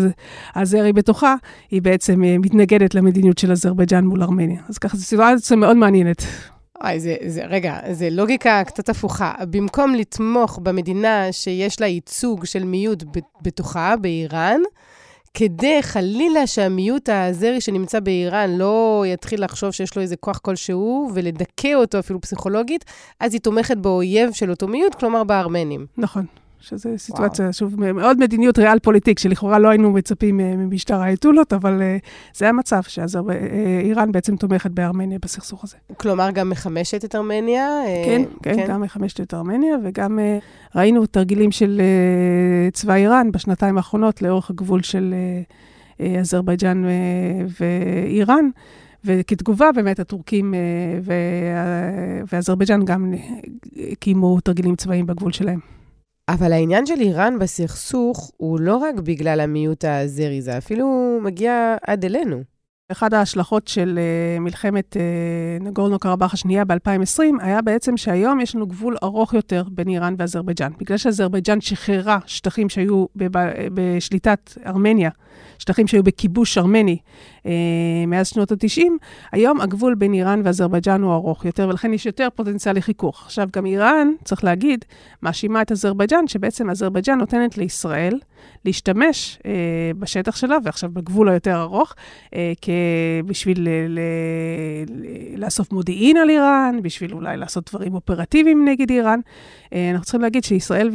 האזרי 0.54 0.94
בתוכה, 0.94 1.36
היא 1.72 1.82
בעצם 1.82 2.22
מתנגדת 2.22 2.96
למדיניות 2.96 3.38
של 3.38 3.52
אזרבייג'אן 3.52 4.06
מול 4.06 4.24
ארמניה. 4.24 4.62
אז 4.70 4.78
ככה 4.78 4.98
זו 4.98 5.04
סיטואציה 5.04 5.58
מאוד 5.58 5.78
מעניינת. 5.78 6.24
אוי, 6.84 7.00
זה, 7.00 7.16
זה, 7.28 7.46
רגע, 7.46 7.80
זה 7.92 8.10
לוגיקה 8.10 8.64
קצת 8.64 8.90
הפוכה. 8.90 9.34
במקום 9.50 9.96
לתמוך 9.96 10.60
במדינה 10.64 11.32
שיש 11.32 11.82
לה 11.82 11.88
ייצוג 11.88 12.46
של 12.46 12.64
מיעוט 12.64 13.04
בתוכה, 13.42 13.96
באיראן, 14.02 14.62
כדי 15.38 15.84
חלילה 15.84 16.48
שהמיעוט 16.48 17.10
האזרי 17.10 17.62
שנמצא 17.62 18.00
באיראן 18.00 18.50
לא 18.58 19.04
יתחיל 19.08 19.44
לחשוב 19.44 19.72
שיש 19.72 19.96
לו 19.96 20.02
איזה 20.02 20.16
כוח 20.16 20.38
כלשהו 20.38 21.10
ולדכא 21.14 21.74
אותו 21.74 22.00
אפילו 22.00 22.22
פסיכולוגית, 22.22 22.86
אז 23.20 23.34
היא 23.34 23.42
תומכת 23.42 23.78
באויב 23.78 24.32
של 24.34 24.50
אותו 24.50 24.68
מיעוט, 24.68 24.96
כלומר 24.96 25.24
בארמנים. 25.24 25.86
נכון. 25.98 26.26
שזו 26.66 26.90
סיטואציה, 26.98 27.44
וואו. 27.44 27.54
שוב, 27.54 27.92
מאוד 27.94 28.20
מדיניות 28.20 28.60
ריאל 28.60 28.80
פוליטיק, 28.80 29.20
שלכאורה 29.20 29.60
לא 29.60 29.70
היינו 29.70 29.92
מצפים 29.92 30.40
אה, 30.40 30.56
ממשטר 30.56 31.02
האייתולות, 31.02 31.54
אבל 31.54 31.82
uh, 31.82 32.08
זה 32.38 32.50
המצב, 32.50 32.82
שאיראן 32.82 34.10
uh, 34.10 34.12
בעצם 34.12 34.36
תומכת 34.36 34.72
בארמניה 34.72 35.20
בסכסוך 35.22 35.64
הזה. 35.64 35.78
כלומר, 35.98 36.32
גם 36.32 36.50
מחמשת 36.50 37.06
את 37.06 37.16
ארמניה? 37.16 37.68
כן, 38.06 38.22
כן, 38.44 38.56
כן, 38.56 38.68
גם 38.68 38.82
מחמשת 38.82 39.22
את 39.22 39.34
ארמניה, 39.34 39.76
וגם 39.84 40.20
ראינו 40.76 41.06
תרגילים 41.06 41.52
של 41.52 41.82
צבא 42.74 42.94
איראן 42.94 43.32
בשנתיים 43.32 43.78
האחרונות 43.78 44.22
לאורך 44.22 44.50
הגבול 44.50 44.84
של 44.84 45.14
אזרבייג'אן 46.20 46.84
ואיראן. 47.60 48.50
וכתגובה, 49.08 49.72
באמת, 49.76 50.00
הטורקים 50.00 50.54
ואזרבייג'אן 52.32 52.86
גם 52.86 53.14
קיימו 54.00 54.40
תרגילים 54.40 54.76
צבאיים 54.76 55.06
בגבול 55.06 55.32
שלהם. 55.32 55.75
אבל 56.30 56.54
העניין 56.54 56.86
של 56.86 57.00
איראן 57.00 57.40
בסכסוך 57.40 58.32
הוא 58.38 58.60
לא 58.60 58.78
רק 58.78 58.96
בגלל 58.96 59.40
המיעוט 59.40 59.84
האזרי, 59.84 60.42
זה 60.42 60.58
אפילו 60.58 61.20
מגיע 61.24 61.76
עד 61.88 62.06
אלינו. 62.06 62.44
אחת 62.92 63.14
ההשלכות 63.14 63.68
של 63.68 64.00
uh, 64.00 64.40
מלחמת 64.40 64.98
uh, 64.98 65.64
נגורנו 65.64 66.00
קרבאח 66.00 66.34
השנייה 66.34 66.66
ב-2020 66.66 67.22
היה 67.40 67.62
בעצם 67.62 67.98
שהיום 67.98 68.40
יש 68.40 68.56
לנו 68.56 68.68
גבול 68.68 68.98
ארוך 69.04 69.34
יותר 69.34 69.64
בין 69.72 69.88
איראן 69.88 70.16
ואזרבייג'אן. 70.18 70.72
בגלל 70.80 70.98
שאזרבייג'אן 70.98 71.62
שחררה 71.62 72.20
שטחים 72.26 72.70
שהיו 72.70 73.06
בשליטת 73.74 74.58
ארמניה, 74.66 75.10
שטחים 75.60 75.88
שהיו 75.88 76.04
בכיבוש 76.04 76.58
ארמני 76.58 76.98
אה, 76.98 77.35
מאז 78.08 78.28
שנות 78.28 78.52
ה-90, 78.52 78.82
היום 79.32 79.62
הגבול 79.62 79.96
בין 79.96 80.14
איראן 80.14 80.42
ואזרבייג'אן 80.44 81.02
הוא 81.02 81.14
ארוך 81.14 81.46
יותר, 81.46 81.68
ולכן 81.70 81.94
יש 81.94 82.06
יותר 82.06 82.28
פוטנציאל 82.36 82.78
לחיכוך. 82.78 83.24
עכשיו, 83.26 83.48
גם 83.54 83.66
איראן, 83.66 84.12
צריך 84.24 84.44
להגיד, 84.44 84.86
מאשימה 85.24 85.62
את 85.62 85.72
אזרבייג'אן, 85.72 86.28
שבעצם 86.28 86.70
אזרבייג'אן 86.70 87.18
נותנת 87.18 87.58
לישראל 87.58 88.20
להשתמש 88.66 89.40
אה, 89.46 89.52
בשטח 90.00 90.36
שלה, 90.36 90.58
ועכשיו 90.64 90.90
בגבול 90.94 91.30
היותר 91.30 91.62
ארוך, 91.62 91.96
אה, 92.36 92.54
בשביל 93.26 93.62
ל- 93.62 94.00
ל- 94.00 95.44
לאסוף 95.44 95.72
מודיעין 95.72 96.18
על 96.18 96.30
איראן, 96.30 96.80
בשביל 96.82 97.14
אולי 97.14 97.38
לעשות 97.38 97.70
דברים 97.70 97.94
אופרטיביים 97.94 98.68
נגד 98.68 98.90
איראן. 98.90 99.20
אה, 99.74 99.90
אנחנו 99.92 100.04
צריכים 100.04 100.22
להגיד 100.22 100.44
שישראל 100.44 100.90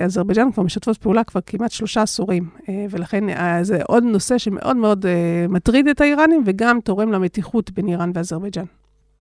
ואזרבייג'אן 0.00 0.52
כבר 0.52 0.62
משתפות 0.62 0.98
פעולה 0.98 1.24
כבר 1.24 1.40
כמעט 1.46 1.70
שלושה 1.70 2.02
עשורים, 2.02 2.48
אה, 2.68 2.86
ולכן 2.90 3.28
אה, 3.28 3.58
זה 3.62 3.78
עוד 3.88 4.04
נושא 4.04 4.38
שמאוד 4.38 4.76
מאוד 4.76 5.06
מטריד 5.48 5.83
את 5.88 6.00
האיראנים, 6.00 6.42
וגם 6.46 6.78
תורם 6.84 7.12
למתיחות 7.12 7.70
בין 7.70 7.88
איראן 7.88 8.10
ואזרבייג'אן. 8.14 8.64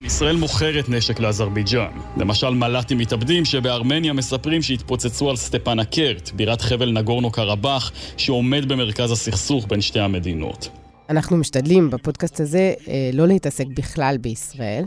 ישראל 0.02 0.36
מוכרת 0.36 0.88
נשק 0.88 1.20
לאזרבייג'אן. 1.20 1.90
למשל 2.16 2.50
מל"טים 2.50 2.98
מתאבדים 2.98 3.44
שבארמניה 3.44 4.12
מספרים 4.12 4.62
שהתפוצצו 4.62 5.30
על 5.30 5.36
סטפנה 5.36 5.84
קרט, 5.84 6.30
בירת 6.30 6.60
חבל 6.60 6.92
נגורנו 6.92 7.30
קרבאח, 7.30 7.92
שעומד 8.16 8.68
במרכז 8.68 9.10
הסכסוך 9.10 9.66
בין 9.68 9.80
שתי 9.80 10.00
המדינות. 10.00 10.68
אנחנו 11.10 11.36
משתדלים 11.36 11.90
בפודקאסט 11.90 12.40
הזה 12.40 12.74
לא 13.12 13.26
להתעסק 13.26 13.66
בכלל 13.76 14.16
בישראל, 14.18 14.84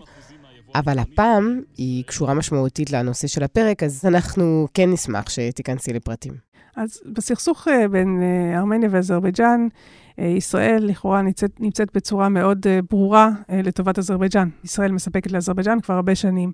אבל 0.76 1.00
הפעם 1.00 1.62
היא 1.78 2.04
קשורה 2.04 2.34
משמעותית 2.34 2.92
לנושא 2.92 3.28
של 3.28 3.44
הפרק, 3.44 3.84
אז 3.84 4.06
אנחנו 4.06 4.68
כן 4.74 4.92
נשמח 4.92 5.30
שתיכנסי 5.30 5.94
לפרטים. 5.94 6.34
אז 6.76 7.02
בסכסוך 7.14 7.68
אה, 7.68 7.88
בין 7.88 8.20
אה, 8.22 8.60
ארמניה 8.60 8.90
ואזרבייג'אן, 8.92 9.68
אה, 9.72 9.78
ישראל 10.18 10.84
לכאורה 10.86 11.22
נמצאת, 11.22 11.52
נמצאת 11.60 11.88
בצורה 11.94 12.30
מאוד 12.30 12.66
ברורה 12.90 13.30
לטובת 13.50 14.00
אזרבייג'אן. 14.00 14.50
ישראל 14.64 14.92
מספקת 14.92 15.32
לאזרבייג'אן 15.32 15.80
כבר 15.80 15.96
הרבה 15.96 16.16
שנים 16.16 16.52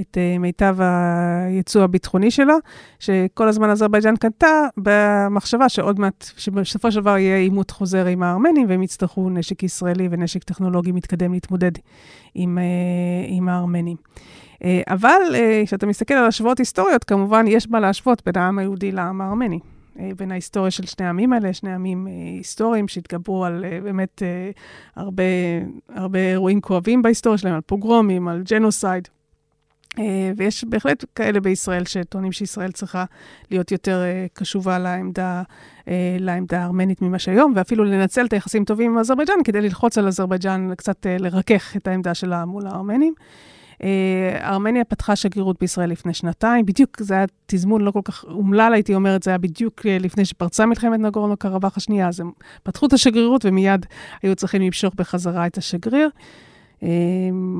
את 0.00 0.18
מיטב 0.40 0.76
הייצוא 0.80 1.82
הביטחוני 1.82 2.30
שלה, 2.30 2.54
שכל 2.98 3.48
הזמן 3.48 3.70
אזרבייג'אן 3.70 4.16
קנתה 4.16 4.66
במחשבה 4.76 5.68
שעוד 5.68 6.00
מעט, 6.00 6.30
שבסופו 6.36 6.92
של 6.92 7.00
דבר 7.00 7.18
יהיה 7.18 7.36
עימות 7.36 7.70
חוזר 7.70 8.06
עם 8.06 8.22
הארמנים, 8.22 8.66
והם 8.68 8.82
יצטרכו 8.82 9.30
נשק 9.30 9.62
ישראלי 9.62 10.08
ונשק 10.10 10.44
טכנולוגי 10.44 10.92
מתקדם 10.92 11.32
להתמודד 11.32 11.72
עם, 12.34 12.58
עם 13.28 13.48
הארמנים. 13.48 13.96
אה, 14.64 14.82
אבל 14.88 15.20
אה, 15.34 15.62
כשאתה 15.66 15.86
מסתכל 15.86 16.14
על 16.14 16.24
השוואות 16.24 16.58
היסטוריות, 16.58 17.04
כמובן 17.04 17.44
יש 17.48 17.70
מה 17.70 17.80
להשוות 17.80 18.22
בין 18.26 18.42
העם 18.42 18.58
היהודי 18.58 18.92
לעם 18.92 19.20
הארמני. 19.20 19.58
אה, 19.98 20.10
בין 20.16 20.32
ההיסטוריה 20.32 20.70
של 20.70 20.86
שני 20.86 21.06
העמים 21.06 21.32
האלה, 21.32 21.52
שני 21.52 21.74
עמים 21.74 22.06
היסטוריים 22.06 22.88
שהתגברו 22.88 23.44
על 23.44 23.64
באמת 23.82 24.22
הרבה, 24.96 25.22
הרבה 25.88 26.18
אירועים 26.18 26.60
כואבים 26.60 27.02
בהיסטוריה 27.02 27.38
שלהם, 27.38 27.54
על 27.54 27.60
פוגרומים, 27.60 28.28
על 28.28 28.42
ג'נוסייד. 28.50 29.08
ויש 30.36 30.64
בהחלט 30.64 31.04
כאלה 31.14 31.40
בישראל 31.40 31.84
שטוענים 31.84 32.32
שישראל 32.32 32.72
צריכה 32.72 33.04
להיות 33.50 33.72
יותר 33.72 34.02
קשובה 34.32 34.78
לעמדה, 34.78 35.42
לעמדה 36.18 36.62
הארמנית 36.62 37.02
ממה 37.02 37.18
שהיום, 37.18 37.52
ואפילו 37.56 37.84
לנצל 37.84 38.26
את 38.26 38.32
היחסים 38.32 38.64
טובים 38.64 38.90
עם 38.90 38.98
אזרבייג'אן 38.98 39.34
כדי 39.44 39.60
ללחוץ 39.60 39.98
על 39.98 40.06
אזרבייג'אן 40.06 40.74
קצת 40.76 41.06
לרכך 41.20 41.76
את 41.76 41.86
העמדה 41.88 42.14
שלה 42.14 42.44
מול 42.44 42.66
הארמנים. 42.66 43.14
אה, 43.82 44.38
ארמניה 44.40 44.84
פתחה 44.84 45.16
שגרירות 45.16 45.56
בישראל 45.60 45.90
לפני 45.90 46.14
שנתיים, 46.14 46.66
בדיוק 46.66 47.02
זה 47.02 47.14
היה 47.14 47.24
תזמון 47.46 47.80
לא 47.80 47.90
כל 47.90 48.00
כך 48.04 48.24
אומלל, 48.24 48.72
הייתי 48.74 48.94
אומרת, 48.94 49.22
זה 49.22 49.30
היה 49.30 49.38
בדיוק 49.38 49.86
אה, 49.86 49.98
לפני 50.00 50.24
שפרצה 50.24 50.66
מלחמת 50.66 51.00
נגורנו 51.00 51.36
קרבאח 51.36 51.76
השנייה, 51.76 52.08
אז 52.08 52.20
הם 52.20 52.30
פתחו 52.62 52.86
את 52.86 52.92
השגרירות 52.92 53.44
ומיד 53.44 53.86
היו 54.22 54.34
צריכים 54.34 54.62
למשוך 54.62 54.94
בחזרה 54.94 55.46
את 55.46 55.58
השגריר. 55.58 56.08
אה, 56.82 56.88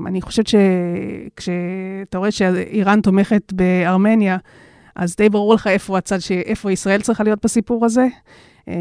אני 0.07 0.23
חושבת 0.23 0.47
שכשאתה 0.47 2.19
רואה 2.19 2.31
שאיראן 2.31 3.01
תומכת 3.01 3.53
בארמניה, 3.53 4.37
אז 4.97 5.17
די 5.17 5.29
ברור 5.29 5.55
לך 5.55 5.67
איפה 5.67 5.99
הצד, 5.99 6.19
ש... 6.19 6.31
איפה 6.33 6.73
ישראל 6.73 7.01
צריכה 7.03 7.25
להיות 7.25 7.45
בסיפור 7.45 7.85
הזה. 7.85 8.07
אה, 8.69 8.75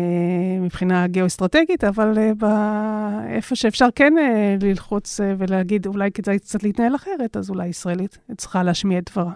מבחינה 0.61 1.07
גיאו-אסטרטגית, 1.07 1.83
אבל 1.83 2.17
אה, 2.43 3.35
איפה 3.35 3.55
שאפשר 3.55 3.87
כן 3.95 4.13
אה, 4.17 4.55
ללחוץ 4.61 5.19
ולהגיד, 5.37 5.87
אולי 5.87 6.11
כדאי 6.11 6.39
קצת 6.39 6.63
להתנהל 6.63 6.95
אחרת, 6.95 7.37
אז 7.37 7.49
אולי 7.49 7.67
ישראלית 7.67 8.17
צריכה 8.37 8.63
להשמיע 8.63 8.99
את 8.99 9.09
דברה. 9.11 9.31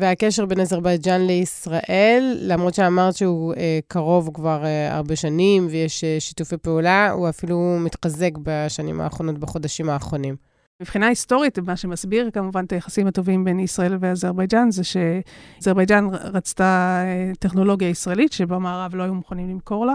והקשר 0.00 0.46
בין 0.46 0.60
אזרבייג'אן 0.60 1.20
לישראל, 1.20 2.36
למרות 2.40 2.74
שאמרת 2.74 3.16
שהוא 3.16 3.54
אה, 3.54 3.78
קרוב 3.88 4.30
כבר 4.34 4.64
אה, 4.64 4.96
הרבה 4.96 5.16
שנים 5.16 5.66
ויש 5.70 6.04
אה, 6.04 6.16
שיתופי 6.20 6.56
פעולה, 6.56 7.10
הוא 7.10 7.28
אפילו 7.28 7.76
מתחזק 7.80 8.30
בשנים 8.42 9.00
האחרונות, 9.00 9.38
בחודשים 9.38 9.90
האחרונים. 9.90 10.36
מבחינה 10.80 11.06
היסטורית, 11.06 11.58
מה 11.58 11.76
שמסביר 11.76 12.30
כמובן 12.30 12.64
את 12.64 12.72
היחסים 12.72 13.06
הטובים 13.06 13.44
בין 13.44 13.60
ישראל 13.60 13.96
ואזרבייג'אן, 14.00 14.70
זה 14.70 14.82
שאזרבייג'אן 14.84 16.06
רצתה 16.12 17.02
אה, 17.04 17.32
טכנולוגיה 17.38 17.88
ישראלית 17.88 18.32
שבמערב 18.32 18.94
לא 18.94 19.02
היו 19.02 19.14
מוכנים 19.14 19.50
למכור 19.50 19.86
לה, 19.86 19.94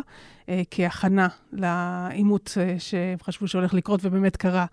אה, 0.49 0.61
כהכנה 0.71 1.27
לעימות 1.53 2.57
אה, 2.61 2.75
שהם 2.79 3.17
חשבו 3.23 3.47
שהולך 3.47 3.73
לקרות 3.73 3.99
ובאמת 4.03 4.37
קרה 4.37 4.65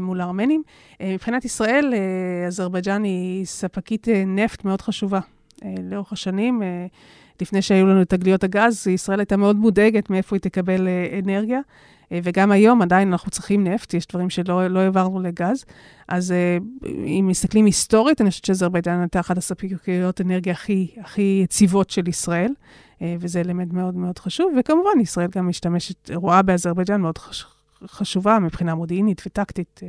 מול 0.00 0.20
הארמנים. 0.20 0.62
מבחינת 1.02 1.44
ישראל, 1.44 1.94
אזרבייג'אן 2.46 3.04
היא 3.04 3.44
ספקית 3.44 4.08
נפט 4.26 4.64
מאוד 4.64 4.80
חשובה 4.80 5.20
לאורך 5.64 6.12
השנים. 6.12 6.62
לפני 7.40 7.62
שהיו 7.62 7.86
לנו 7.86 8.04
תגליות 8.04 8.44
הגז, 8.44 8.86
ישראל 8.86 9.20
הייתה 9.20 9.36
מאוד 9.36 9.56
מודאגת 9.56 10.10
מאיפה 10.10 10.36
היא 10.36 10.40
תקבל 10.40 10.88
אנרגיה. 11.24 11.60
אה, 12.12 12.18
וגם 12.22 12.52
היום 12.52 12.82
עדיין 12.82 13.12
אנחנו 13.12 13.30
צריכים 13.30 13.64
נפט, 13.64 13.94
יש 13.94 14.06
דברים 14.06 14.30
שלא 14.30 14.66
לא 14.66 14.80
העברנו 14.80 15.20
לגז. 15.20 15.64
אז 16.08 16.32
אה, 16.32 16.58
אם 17.06 17.26
מסתכלים 17.28 17.64
היסטורית, 17.64 18.20
אני 18.20 18.30
חושבת 18.30 18.44
שאזרבייג'אן 18.44 19.00
הייתה 19.00 19.20
אחת 19.20 19.38
הספקיות 19.38 20.20
אנרגיה 20.20 20.52
הכי, 20.52 20.94
הכי 21.00 21.40
יציבות 21.44 21.90
של 21.90 22.08
ישראל, 22.08 22.52
אה, 23.02 23.14
וזה 23.20 23.40
אלמנט 23.40 23.72
מאוד 23.72 23.96
מאוד 23.96 24.18
חשוב. 24.18 24.52
וכמובן, 24.58 25.00
ישראל 25.00 25.28
גם 25.36 25.48
משתמשת, 25.48 26.10
רואה 26.14 26.42
באזרבייג'אן 26.42 27.00
מאוד. 27.00 27.18
חשובה 27.86 28.38
מבחינה 28.38 28.74
מודיעינית 28.74 29.22
וטקטית 29.26 29.80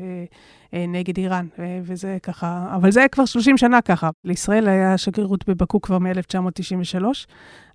נגד 0.73 1.17
איראן, 1.17 1.47
וזה 1.83 2.17
ככה, 2.23 2.73
אבל 2.75 2.91
זה 2.91 3.05
כבר 3.11 3.25
30 3.25 3.57
שנה 3.57 3.81
ככה. 3.81 4.09
לישראל 4.25 4.67
היה 4.67 4.97
שגרירות 4.97 5.49
בבקו 5.49 5.81
כבר 5.81 5.99
מ-1993, 5.99 7.03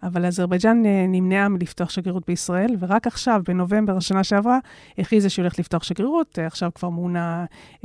אבל 0.03 0.27
אזרבייג'אן 0.27 0.83
נמנעה 1.09 1.49
מלפתוח 1.49 1.91
שגרירות 1.91 2.23
בישראל, 2.27 2.77
ורק 2.79 3.07
עכשיו, 3.07 3.41
בנובמבר 3.49 3.97
השנה 3.97 4.25
שעברה, 4.25 4.59
הכריזה 4.99 5.31
שהיא 5.31 5.43
הולכת 5.43 5.59
לפתוח 5.59 5.83
שגרירות, 5.83 6.39
עכשיו 6.39 6.71
כבר 6.75 6.89
מונה 6.89 7.45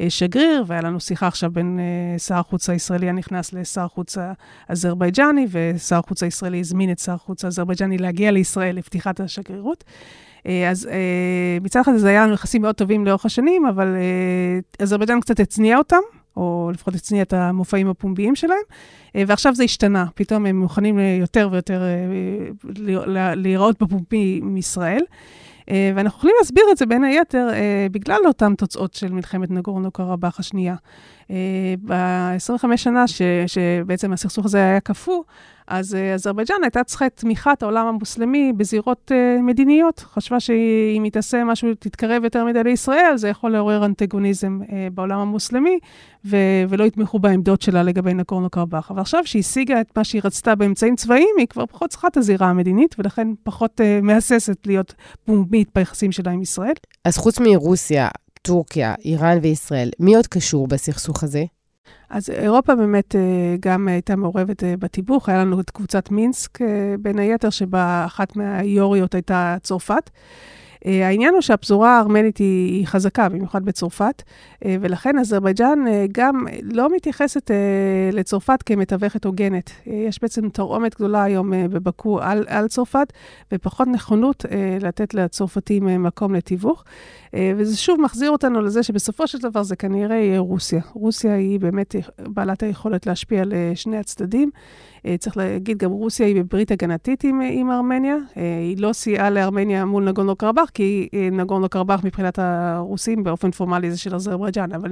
שגריר, 0.10 0.63
והיה 0.67 0.82
לנו 0.82 1.00
שיחה 1.00 1.28
עכשיו 1.28 1.52
בין 1.52 1.80
שר 2.17 2.36
החוץ 2.36 2.70
הישראלי 2.70 3.10
הנכנס 3.10 3.54
לשר 3.54 3.82
החוץ 3.82 4.17
האזרבייג'ני, 4.67 5.48
ושר 5.50 5.96
החוץ 5.98 6.24
הישראלי 6.24 6.60
הזמין 6.60 6.91
את 6.91 7.00
שר 7.00 7.13
החוץ 7.13 7.46
האזרבייג'ני 7.46 7.98
להגיע 7.98 8.32
לישראל 8.32 8.76
לפתיחת 8.76 9.20
השגרירות. 9.20 9.84
אה, 10.47 10.69
אז 10.69 10.88
אה, 10.91 11.58
מצד 11.62 11.80
אחד 11.80 11.95
זה 11.95 12.10
היה 12.10 12.23
לנו 12.23 12.34
יחסים 12.34 12.62
מאוד 12.62 12.75
טובים 12.75 13.06
לאורך 13.06 13.25
השנים, 13.25 13.65
אבל 13.65 13.95
אה, 13.95 14.60
אזרבייג'ן 14.80 15.19
קצת 15.19 15.39
הצניעה 15.39 15.77
אותם, 15.77 16.01
או 16.38 16.71
לפחות 16.73 16.95
הצניעה 16.95 17.23
את 17.23 17.34
המופעים 17.34 17.88
הפומביים 17.89 18.36
שלהם, 18.36 18.58
ועכשיו 19.15 19.56
זה 19.56 19.63
השתנה. 19.63 20.06
פתאום 20.15 20.45
הם 20.45 20.60
מוכנים 20.60 20.99
יותר 20.99 21.49
ויותר 21.51 21.84
להיראות 23.36 23.84
בפומבי 23.84 24.39
מישראל. 24.43 25.01
ואנחנו 25.95 26.17
יכולים 26.17 26.36
להסביר 26.39 26.63
את 26.71 26.77
זה 26.77 26.86
בין 26.86 27.04
היתר 27.04 27.47
בגלל 27.91 28.19
אותן 28.25 28.56
תוצאות 28.56 28.93
של 28.93 29.12
מלחמת 29.12 29.51
נגורנו 29.51 29.91
קרבאח 29.91 30.39
השנייה. 30.39 30.75
ב-25 31.86 32.77
שנה 32.77 33.08
ש, 33.08 33.21
שבעצם 33.47 34.13
הסכסוך 34.13 34.45
הזה 34.45 34.58
היה 34.58 34.80
קפוא, 34.80 35.23
אז 35.72 35.94
uh, 35.94 36.14
אזרבייג'אן 36.14 36.56
הייתה 36.64 36.84
צריכה 36.84 37.06
את 37.06 37.12
תמיכת 37.16 37.64
העולם 37.64 37.88
המוסלמי 37.88 38.54
בזירות 38.58 39.12
uh, 39.12 39.42
מדיניות. 39.42 40.00
חשבה 40.00 40.40
שאם 40.40 41.04
היא 41.04 41.12
תעשה 41.12 41.44
משהו, 41.44 41.70
תתקרב 41.80 42.24
יותר 42.24 42.46
מדי 42.46 42.64
לישראל, 42.64 43.14
זה 43.16 43.30
יכול 43.30 43.52
לעורר 43.52 43.86
אנטגוניזם 43.86 44.60
uh, 44.64 44.70
בעולם 44.94 45.20
המוסלמי, 45.20 45.80
ו- 46.26 46.38
ולא 46.70 46.84
יתמכו 46.84 47.20
בעמדות 47.20 47.62
שלה 47.62 47.84
לגבי 47.84 48.14
נגורנו 48.14 48.50
קרבאח. 48.50 48.92
אבל 48.92 49.02
עכשיו 49.02 49.22
שהיא 49.26 49.40
השיגה 49.40 49.82
את 49.82 49.98
מה 49.98 50.04
שהיא 50.04 50.22
רצתה 50.26 50.56
באמצעים 50.56 50.96
צבאיים, 50.96 51.36
היא 51.38 51.48
כבר 51.48 51.66
פחות 51.66 51.90
צריכה 51.90 52.08
את 52.08 52.18
הזירה 52.18 52.48
המדינית, 52.48 52.96
ולכן 53.00 53.28
פחות 53.44 53.82
uh, 53.82 54.06
מהססת 54.06 54.68
להיות 54.68 54.94
פומבית 55.26 55.70
ביחסים 55.76 56.12
שלה 56.12 56.32
עם 56.32 56.42
ישראל. 56.42 56.74
אז 57.06 57.18
חוץ 57.18 57.40
מרוסיה, 57.40 58.08
טורקיה, 58.42 58.96
איראן 59.06 59.38
וישראל, 59.42 59.90
מי 60.00 60.16
עוד 60.16 60.28
קשור 60.28 60.68
בסכסוך 60.68 61.24
הזה? 61.24 61.44
אז 62.12 62.30
אירופה 62.30 62.76
באמת 62.76 63.15
אה, 63.15 63.56
גם 63.60 63.88
הייתה 63.88 64.15
מעורבת 64.15 64.63
אה, 64.63 64.78
בתיווך, 64.78 65.30
היה 65.30 65.38
לנו 65.45 65.60
את 65.60 65.69
קבוצת 65.69 66.12
מינסק 66.12 66.62
אה, 66.62 66.67
בין 67.00 67.19
היתר, 67.19 67.50
שבה 67.50 68.04
אחת 68.06 68.36
מהיוריות 68.36 69.15
הייתה 69.15 69.58
צרפת. 69.62 70.10
Uh, 70.84 70.88
העניין 70.88 71.34
הוא 71.34 71.41
שהפזורה 71.41 71.98
הארמנית 71.98 72.38
היא, 72.38 72.88
חזקה, 72.88 73.30
במיוחד 73.30 73.65
בצרפת, 73.65 74.22
uh, 74.22 74.67
ולכן 74.82 75.17
אזרבייג'אן 75.20 75.80
uh, 75.88 75.89
גם 76.12 76.46
לא 76.62 76.96
מתייחסת 76.96 77.52
לצרפת 78.13 78.63
כמתווכת 78.63 79.26
הוגנת. 79.26 79.72
יש 79.86 80.22
בעצם 80.22 80.50
תרעומת 80.50 80.96
גדולה 80.96 81.24
היום 81.24 81.52
בבקו 81.70 82.22
על, 82.22 82.46
על 82.48 82.67
צרפת, 82.67 83.13
ופחות 83.52 83.88
נכונות 83.88 84.46
לתת 84.82 85.13
לצרפתים 85.13 86.04
מקום 86.04 86.36
לתיווך. 86.36 86.84
וזה 87.58 87.78
שוב 87.78 88.02
מחזיר 88.02 88.32
אותנו 88.32 88.62
לזה 88.62 88.84
שבסופו 88.84 89.28
של 89.28 89.38
דבר 89.38 89.63
זה 89.63 89.76
כנראה 89.76 90.15
יהיה 90.15 90.39
רוסיה. 90.39 90.82
רוסיה 90.94 91.34
היא 91.34 91.60
באמת 91.60 91.96
בעלת 92.20 92.63
היכולת 92.63 93.06
להשפיע 93.06 93.41
על 93.41 93.54
שני 93.76 93.98
הצדדים. 93.98 94.50
אה, 95.06 95.18
צריך 95.18 95.38
להגיד, 95.38 95.78
גם 95.78 95.92
רוסיה 95.92 96.26
היא 96.26 96.36
בברית 96.36 96.72
הגנתית 96.72 97.24
עם, 97.24 97.42
עם 97.52 97.72
ארמניה. 97.72 98.16
אה, 98.38 98.60
היא 98.60 98.78
לא 98.82 98.94
סייעה 98.94 99.30
לארמניה 99.30 99.86
מול 99.86 100.10
נגורנו 100.10 100.36
קרבאח, 100.36 100.70
כי 100.70 101.10
אה, 101.14 101.30
נגורנו 101.32 101.70
קרבאח 101.70 102.04
מבחינת 102.04 102.40
הרוסים 102.40 103.24
באופן 103.24 103.52
פורמלי 103.52 103.92
זה 103.92 103.98
של 103.98 104.16
אזרבייג'אן. 104.16 104.72
אבל 104.72 104.92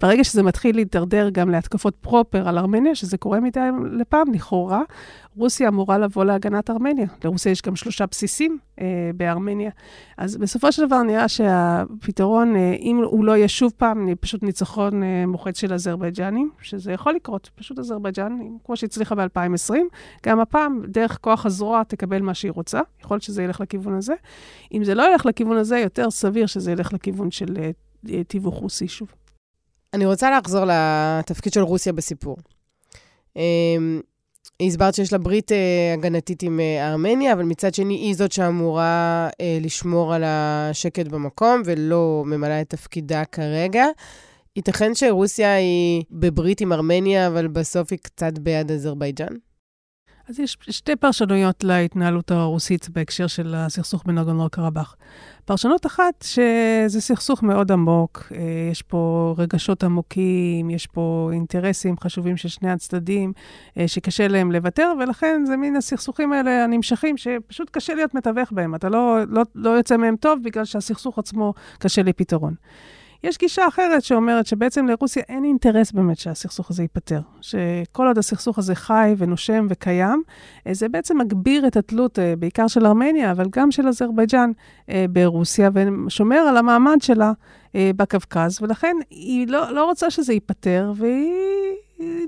ברגע 0.00 0.24
שזה 0.24 0.42
מתחיל 0.42 0.76
להידרדר 0.76 1.28
גם 1.32 1.50
להתקפות 1.50 1.96
פרופר 2.00 2.48
על 2.48 2.58
ארמניה, 2.58 2.94
שזה 2.94 3.16
קורה 3.16 3.40
מדי 3.40 3.60
לפעם, 3.92 4.32
לכאורה, 4.32 4.82
רוסיה 5.36 5.68
אמורה 5.68 5.98
לבוא 5.98 6.24
להגנת 6.24 6.70
ארמניה. 6.70 7.06
לרוסיה 7.24 7.52
יש 7.52 7.62
גם 7.62 7.76
שלושה 7.76 8.06
בסיסים 8.06 8.58
אה, 8.80 9.10
בארמניה. 9.16 9.70
אז 10.18 10.36
בסופו 10.36 10.72
של 10.72 10.86
דבר 10.86 11.02
נראה 11.02 11.28
שהפתרון, 11.28 12.56
אה, 12.56 12.74
אם 12.80 12.96
הוא 13.04 13.24
לא 13.24 13.36
יהיה 13.36 13.48
שוב 13.48 13.72
פעם, 13.76 14.14
פשוט 14.20 14.42
ניצחון 14.42 15.02
אה, 15.02 15.24
מוחץ 15.26 15.60
של 15.60 15.72
אזרבייג'נים, 15.72 16.50
שזה 16.62 16.92
יכול 16.92 17.14
לקרות, 17.14 17.50
פשוט 17.54 17.78
אזרבייג'ן, 17.78 18.38
כמו 18.64 18.76
שהצליחה 18.76 19.14
ב-2020, 19.52 19.74
גם 20.26 20.40
הפעם, 20.40 20.82
דרך 20.88 21.18
כוח 21.20 21.46
הזרוע 21.46 21.82
תקבל 21.84 22.22
מה 22.22 22.34
שהיא 22.34 22.52
רוצה. 22.52 22.80
יכול 23.00 23.14
להיות 23.14 23.22
שזה 23.22 23.42
ילך 23.42 23.60
לכיוון 23.60 23.94
הזה. 23.94 24.14
אם 24.72 24.84
זה 24.84 24.94
לא 24.94 25.12
ילך 25.12 25.26
לכיוון 25.26 25.56
הזה, 25.56 25.78
יותר 25.78 26.10
סביר 26.10 26.46
שזה 26.46 26.72
ילך 26.72 26.92
לכיוון 26.92 27.30
של 27.30 27.56
אה, 27.58 28.24
תיווך 28.24 28.54
רוסי 28.54 28.88
שוב. 28.88 29.08
אני 29.94 30.06
רוצה 30.06 30.38
לחזור 30.38 30.64
לתפקיד 30.66 31.52
של 31.52 31.60
רוסיה 31.60 31.92
בסיפור. 31.92 32.36
אמ, 33.36 34.00
הסברת 34.62 34.94
שיש 34.94 35.12
לה 35.12 35.18
ברית 35.18 35.52
אה, 35.52 35.94
הגנתית 35.94 36.42
עם 36.42 36.60
אה, 36.60 36.90
ארמניה, 36.90 37.32
אבל 37.32 37.42
מצד 37.42 37.74
שני 37.74 37.94
היא 37.94 38.14
זאת 38.14 38.32
שאמורה 38.32 39.28
אה, 39.40 39.58
לשמור 39.60 40.14
על 40.14 40.22
השקט 40.26 41.06
במקום 41.06 41.62
ולא 41.64 42.22
ממלאה 42.26 42.60
את 42.60 42.70
תפקידה 42.70 43.24
כרגע. 43.24 43.84
ייתכן 44.56 44.94
שרוסיה 44.94 45.54
היא 45.54 46.02
בברית 46.10 46.60
עם 46.60 46.72
ארמניה, 46.72 47.26
אבל 47.26 47.48
בסוף 47.48 47.92
היא 47.92 47.98
קצת 47.98 48.38
ביד 48.38 48.70
אזרבייג'אן? 48.70 49.34
אז 50.28 50.40
יש 50.40 50.56
שתי 50.60 50.96
פרשנויות 50.96 51.64
להתנהלות 51.64 52.30
הרוסית 52.30 52.88
בהקשר 52.88 53.26
של 53.26 53.54
הסכסוך 53.56 54.02
בין 54.06 54.18
נגונו 54.18 54.50
קרבאח. 54.50 54.96
פרשנות 55.44 55.86
אחת, 55.86 56.24
שזה 56.24 57.00
סכסוך 57.00 57.42
מאוד 57.42 57.72
עמוק, 57.72 58.32
אה, 58.34 58.68
יש 58.70 58.82
פה 58.82 59.34
רגשות 59.38 59.84
עמוקים, 59.84 60.70
יש 60.70 60.86
פה 60.86 61.30
אינטרסים 61.32 61.94
חשובים 62.00 62.36
של 62.36 62.48
שני 62.48 62.70
הצדדים, 62.70 63.32
אה, 63.78 63.88
שקשה 63.88 64.28
להם 64.28 64.52
לוותר, 64.52 64.92
ולכן 65.00 65.42
זה 65.46 65.56
מין 65.56 65.76
הסכסוכים 65.76 66.32
האלה 66.32 66.64
הנמשכים, 66.64 67.16
שפשוט 67.16 67.70
קשה 67.70 67.94
להיות 67.94 68.14
מתווך 68.14 68.52
בהם. 68.52 68.74
אתה 68.74 68.88
לא, 68.88 69.18
לא, 69.28 69.42
לא 69.54 69.70
יוצא 69.70 69.96
מהם 69.96 70.16
טוב 70.16 70.38
בגלל 70.42 70.64
שהסכסוך 70.64 71.18
עצמו 71.18 71.54
קשה 71.78 72.02
לפתרון. 72.02 72.54
יש 73.24 73.38
גישה 73.38 73.68
אחרת 73.68 74.02
שאומרת 74.02 74.46
שבעצם 74.46 74.86
לרוסיה 74.86 75.22
אין 75.28 75.44
אינטרס 75.44 75.92
באמת 75.92 76.18
שהסכסוך 76.18 76.70
הזה 76.70 76.82
ייפתר. 76.82 77.20
שכל 77.40 78.06
עוד 78.06 78.18
הסכסוך 78.18 78.58
הזה 78.58 78.74
חי 78.74 79.14
ונושם 79.18 79.66
וקיים, 79.70 80.22
אה, 80.66 80.74
זה 80.74 80.88
בעצם 80.88 81.18
מגביר 81.18 81.66
את 81.66 81.76
התלות, 81.76 82.18
אה, 82.18 82.34
בעיקר 82.38 82.68
של 82.68 82.86
ארמניה, 82.86 83.30
אבל 83.30 83.46
גם 83.50 83.70
של 83.70 83.88
אזרבייג'אן 83.88 84.50
אה, 84.90 85.04
ברוסיה, 85.10 85.70
ושומר 85.74 86.36
על 86.36 86.56
המעמד 86.56 86.96
שלה 87.00 87.32
בקווקז, 87.74 88.62
ולכן 88.62 88.96
היא 89.10 89.48
לא, 89.48 89.74
לא 89.74 89.84
רוצה 89.84 90.10
שזה 90.10 90.32
ייפתר, 90.32 90.92
והיא... 90.96 91.32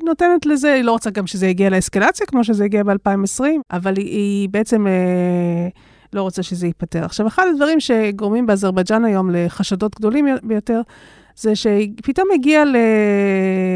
נותנת 0.04 0.46
לזה, 0.46 0.72
היא 0.72 0.84
לא 0.84 0.92
רוצה 0.92 1.10
גם 1.10 1.26
שזה 1.26 1.46
יגיע 1.46 1.70
לאסקלציה, 1.70 2.26
כמו 2.26 2.44
שזה 2.44 2.64
הגיע 2.64 2.82
ב-2020, 2.82 3.44
אבל 3.70 3.96
היא, 3.96 4.06
היא 4.06 4.48
בעצם 4.48 4.86
אה, 4.86 5.68
לא 6.12 6.22
רוצה 6.22 6.42
שזה 6.42 6.66
ייפתר. 6.66 7.04
עכשיו, 7.04 7.26
אחד 7.26 7.46
הדברים 7.54 7.80
שגורמים 7.80 8.46
באזרבייג'אן 8.46 9.04
היום 9.04 9.30
לחשדות 9.30 9.94
גדולים 9.94 10.26
ביותר, 10.42 10.80
זה 11.36 11.52
שפתאום 11.56 12.28
הגיע 12.34 12.64
ל... 12.64 12.76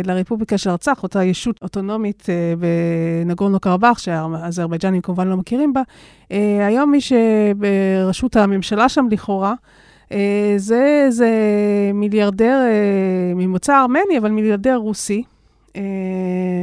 לרפובליקה 0.05 0.59
של 0.59 0.71
ארצח, 0.71 1.03
אותה 1.03 1.25
ישות 1.25 1.63
אוטונומית 1.63 2.27
אה, 2.29 2.55
בנגורנו 3.25 3.61
קרבאח, 3.61 3.99
שהאזרבייג'נים 3.99 5.01
כמובן 5.01 5.29
לא 5.29 5.37
מכירים 5.37 5.73
בה. 5.73 5.83
אה, 6.33 6.67
היום 6.67 6.91
מי 6.91 7.01
שבראשות 7.01 8.37
הממשלה 8.37 8.89
שם 8.89 9.07
לכאורה, 9.11 9.55
אה, 10.13 10.55
זה 10.57 11.03
איזה 11.07 11.31
מיליארדר 11.95 12.59
ממוצא 13.37 13.81
ארמני, 13.81 14.19
אבל 14.19 14.31
מיליארדר 14.31 14.77
רוסי, 14.77 15.23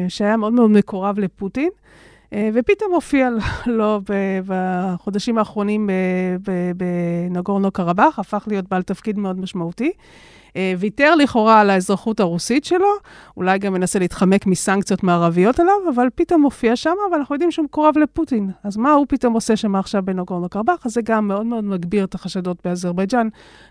שהיה 0.10 0.38
מאוד 0.38 0.54
מאוד 0.54 0.72
מקורב 0.72 1.20
לפוטין. 1.20 1.70
אה, 2.34 2.50
ופתאום 2.54 2.94
הופיע 2.94 3.30
לו 3.66 4.02
בחודשים 4.46 5.38
האחרונים 5.38 5.90
בנגורנו 6.78 7.72
קרבאח, 7.72 8.20
הפך 8.20 8.44
להיות 8.48 8.70
בעל 8.70 8.82
תפקיד 8.82 9.18
מאוד 9.18 9.40
משמעותי. 9.40 9.92
אה, 10.56 10.74
ויתר 10.80 11.16
לכאורה 11.16 11.60
על 11.60 11.70
האזרחות 11.70 12.20
הרוסית 12.20 12.66
שלו, 12.66 12.88
אולי 13.38 13.60
גם 13.60 13.74
מנסה 13.74 14.00
להתחמק 14.00 14.46
מסנקציות 14.46 15.04
מערביות 15.04 15.60
עליו, 15.60 15.74
אבל 15.96 16.08
פתאום 16.16 16.42
מופיע 16.42 16.76
שם, 16.76 16.94
ואנחנו 17.12 17.36
יודעים 17.36 17.52
שהוא 17.52 17.66
מקורב 17.66 17.98
לפוטין. 17.98 18.52
אז 18.64 18.78
מה 18.78 18.92
הוא 18.92 19.06
פתאום 19.10 19.34
עושה 19.34 19.56
שם 19.56 19.76
עכשיו 19.76 20.04
בנגורנו 20.06 20.50
קרבאח? 20.50 20.86
אז 20.86 20.94
זה 20.94 21.02
גם 21.02 21.28
מאוד 21.28 21.46
מאוד 21.46 21.64
מגביר 21.64 22.04
את 22.04 22.16
החשדות 22.16 22.58
באזרבייג'אן 22.66 23.28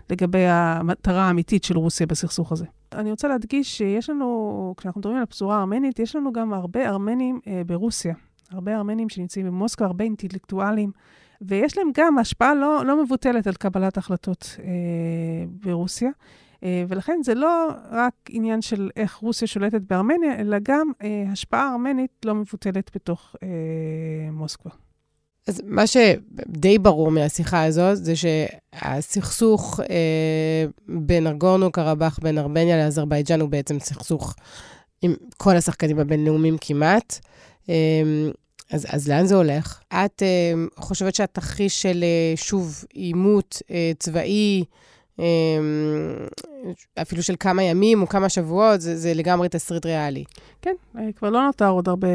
לגבי 0.09 0.45
המטרה 0.47 1.21
האמיתית 1.21 1.63
של 1.63 1.77
רוסיה 1.77 2.07
בסכסוך 2.07 2.51
הזה. 2.51 2.65
אני 2.93 3.11
רוצה 3.11 3.27
להדגיש 3.27 3.77
שיש 3.77 4.09
לנו, 4.09 4.73
כשאנחנו 4.77 4.99
מדברים 4.99 5.17
על 5.17 5.23
הפזורה 5.23 5.57
הארמנית, 5.57 5.99
יש 5.99 6.15
לנו 6.15 6.33
גם 6.33 6.53
הרבה 6.53 6.89
ארמנים 6.89 7.39
אה, 7.47 7.61
ברוסיה. 7.65 8.13
הרבה 8.53 8.75
ארמנים 8.75 9.09
שנמצאים 9.09 9.45
במוסקו, 9.45 9.83
הרבה 9.83 10.03
אינטלקטואלים, 10.03 10.91
ויש 11.41 11.77
להם 11.77 11.87
גם 11.93 12.17
השפעה 12.17 12.55
לא, 12.55 12.85
לא 12.85 13.03
מבוטלת 13.03 13.47
על 13.47 13.53
קבלת 13.53 13.97
החלטות 13.97 14.57
אה, 14.63 14.69
ברוסיה. 15.47 16.09
אה, 16.63 16.83
ולכן 16.87 17.19
זה 17.23 17.33
לא 17.33 17.69
רק 17.91 18.13
עניין 18.29 18.61
של 18.61 18.89
איך 18.95 19.15
רוסיה 19.15 19.47
שולטת 19.47 19.81
בארמניה, 19.81 20.39
אלא 20.39 20.57
גם 20.63 20.91
אה, 21.03 21.23
השפעה 21.31 21.71
ארמנית 21.71 22.11
לא 22.25 22.35
מבוטלת 22.35 22.91
בתוך 22.95 23.35
אה, 23.43 24.31
מוסקבה. 24.31 24.71
אז 25.47 25.61
מה 25.65 25.87
שדי 25.87 26.79
ברור 26.79 27.11
מהשיחה 27.11 27.63
הזאת, 27.63 28.05
זה 28.05 28.13
שהסכסוך 28.15 29.79
אה, 29.79 30.65
בין 30.87 31.27
ארגורנו 31.27 31.71
קרבאח, 31.71 32.19
בין 32.19 32.37
ארמניה 32.37 32.77
לאזרבייג'אן, 32.77 33.41
הוא 33.41 33.49
בעצם 33.49 33.79
סכסוך 33.79 34.35
עם 35.01 35.13
כל 35.37 35.55
השחקנים 35.55 35.99
הבינלאומיים 35.99 36.57
כמעט. 36.61 37.19
אה, 37.69 37.75
אז, 38.71 38.85
אז 38.89 39.09
לאן 39.09 39.25
זה 39.25 39.35
הולך? 39.35 39.79
את 39.89 40.23
אה, 40.23 40.53
חושבת 40.75 41.15
שהתרחיש 41.15 41.81
של, 41.81 42.03
אה, 42.03 42.37
שוב, 42.37 42.83
עימות 42.93 43.61
אה, 43.71 43.91
צבאי, 43.99 44.63
אה, 45.19 45.25
אפילו 47.01 47.23
של 47.23 47.35
כמה 47.39 47.63
ימים 47.63 48.01
או 48.01 48.07
כמה 48.07 48.29
שבועות, 48.29 48.81
זה, 48.81 48.97
זה 48.97 49.13
לגמרי 49.13 49.49
תסריט 49.49 49.85
ריאלי. 49.85 50.23
כן, 50.61 50.73
כבר 51.15 51.29
לא 51.29 51.45
נותר 51.45 51.69
עוד 51.69 51.89
הרבה 51.89 52.07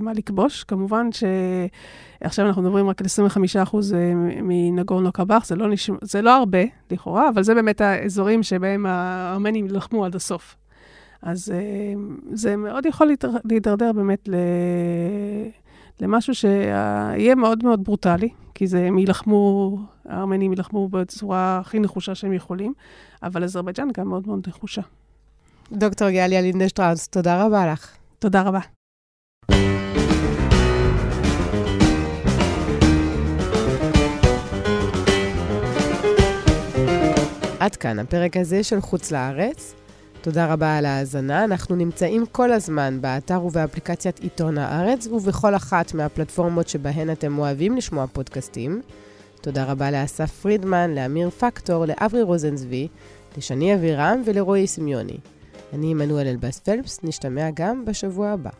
מה 0.00 0.12
לכבוש. 0.12 0.64
כמובן 0.64 1.08
שעכשיו 1.12 2.46
אנחנו 2.46 2.62
מדברים 2.62 2.88
רק 2.88 3.00
על 3.00 3.06
25 3.06 3.56
אחוז 3.56 3.94
אה, 3.94 4.12
מנגורנו 4.42 5.12
קרבאח, 5.12 5.46
זה, 5.46 5.56
לא 5.56 5.68
נשמע, 5.68 5.96
זה 6.02 6.22
לא 6.22 6.36
הרבה, 6.36 6.58
לכאורה, 6.90 7.28
אבל 7.28 7.42
זה 7.42 7.54
באמת 7.54 7.80
האזורים 7.80 8.42
שבהם 8.42 8.86
הארמנים 8.86 9.66
ילחמו 9.66 10.04
עד 10.04 10.14
הסוף. 10.14 10.56
אז 11.22 11.52
זה 12.32 12.56
מאוד 12.56 12.86
יכול 12.86 13.10
להידרדר 13.44 13.92
באמת 13.92 14.28
ל... 14.28 14.34
למשהו 16.00 16.34
שיהיה 16.34 17.34
מאוד 17.34 17.64
מאוד 17.64 17.84
ברוטלי, 17.84 18.28
כי 18.54 18.66
זה, 18.66 18.84
הם 18.86 18.98
יילחמו, 18.98 19.78
הארמנים 20.04 20.52
יילחמו 20.52 20.88
בצורה 20.88 21.58
הכי 21.58 21.80
נחושה 21.80 22.14
שהם 22.14 22.32
יכולים, 22.32 22.72
אבל 23.22 23.44
אזרבייג'אן 23.44 23.88
גם 23.96 24.08
מאוד 24.08 24.26
מאוד 24.26 24.48
נחושה. 24.48 24.82
דוקטור 25.72 26.10
גליה 26.10 26.40
לינדשטראוס, 26.40 27.08
תודה 27.08 27.44
רבה 27.44 27.72
לך. 27.72 27.96
תודה 28.18 28.42
רבה. 28.42 28.60
עד 37.60 37.76
כאן 37.76 37.98
הפרק 37.98 38.36
הזה 38.36 38.62
של 38.62 38.80
חוץ 38.80 39.12
לארץ. 39.12 39.74
תודה 40.26 40.52
רבה 40.52 40.78
על 40.78 40.86
ההאזנה. 40.86 41.44
אנחנו 41.44 41.76
נמצאים 41.76 42.26
כל 42.26 42.52
הזמן 42.52 42.98
באתר 43.00 43.44
ובאפליקציית 43.44 44.18
עיתון 44.18 44.58
הארץ 44.58 45.06
ובכל 45.06 45.54
אחת 45.54 45.94
מהפלטפורמות 45.94 46.68
שבהן 46.68 47.10
אתם 47.10 47.38
אוהבים 47.38 47.76
לשמוע 47.76 48.06
פודקאסטים. 48.06 48.82
תודה 49.40 49.64
רבה 49.64 49.90
לאסף 49.90 50.30
פרידמן, 50.30 50.94
לאמיר 50.94 51.30
פקטור, 51.30 51.84
לאברי 51.84 52.22
רוזנצבי, 52.22 52.88
לשני 53.36 53.74
אבירם 53.74 54.22
ולרועי 54.24 54.66
סמיוני. 54.66 55.18
אני 55.72 55.90
עמנואל 55.90 56.26
אלבאס 56.26 56.58
פלפס, 56.58 57.00
נשתמע 57.02 57.48
גם 57.54 57.84
בשבוע 57.84 58.28
הבא. 58.28 58.50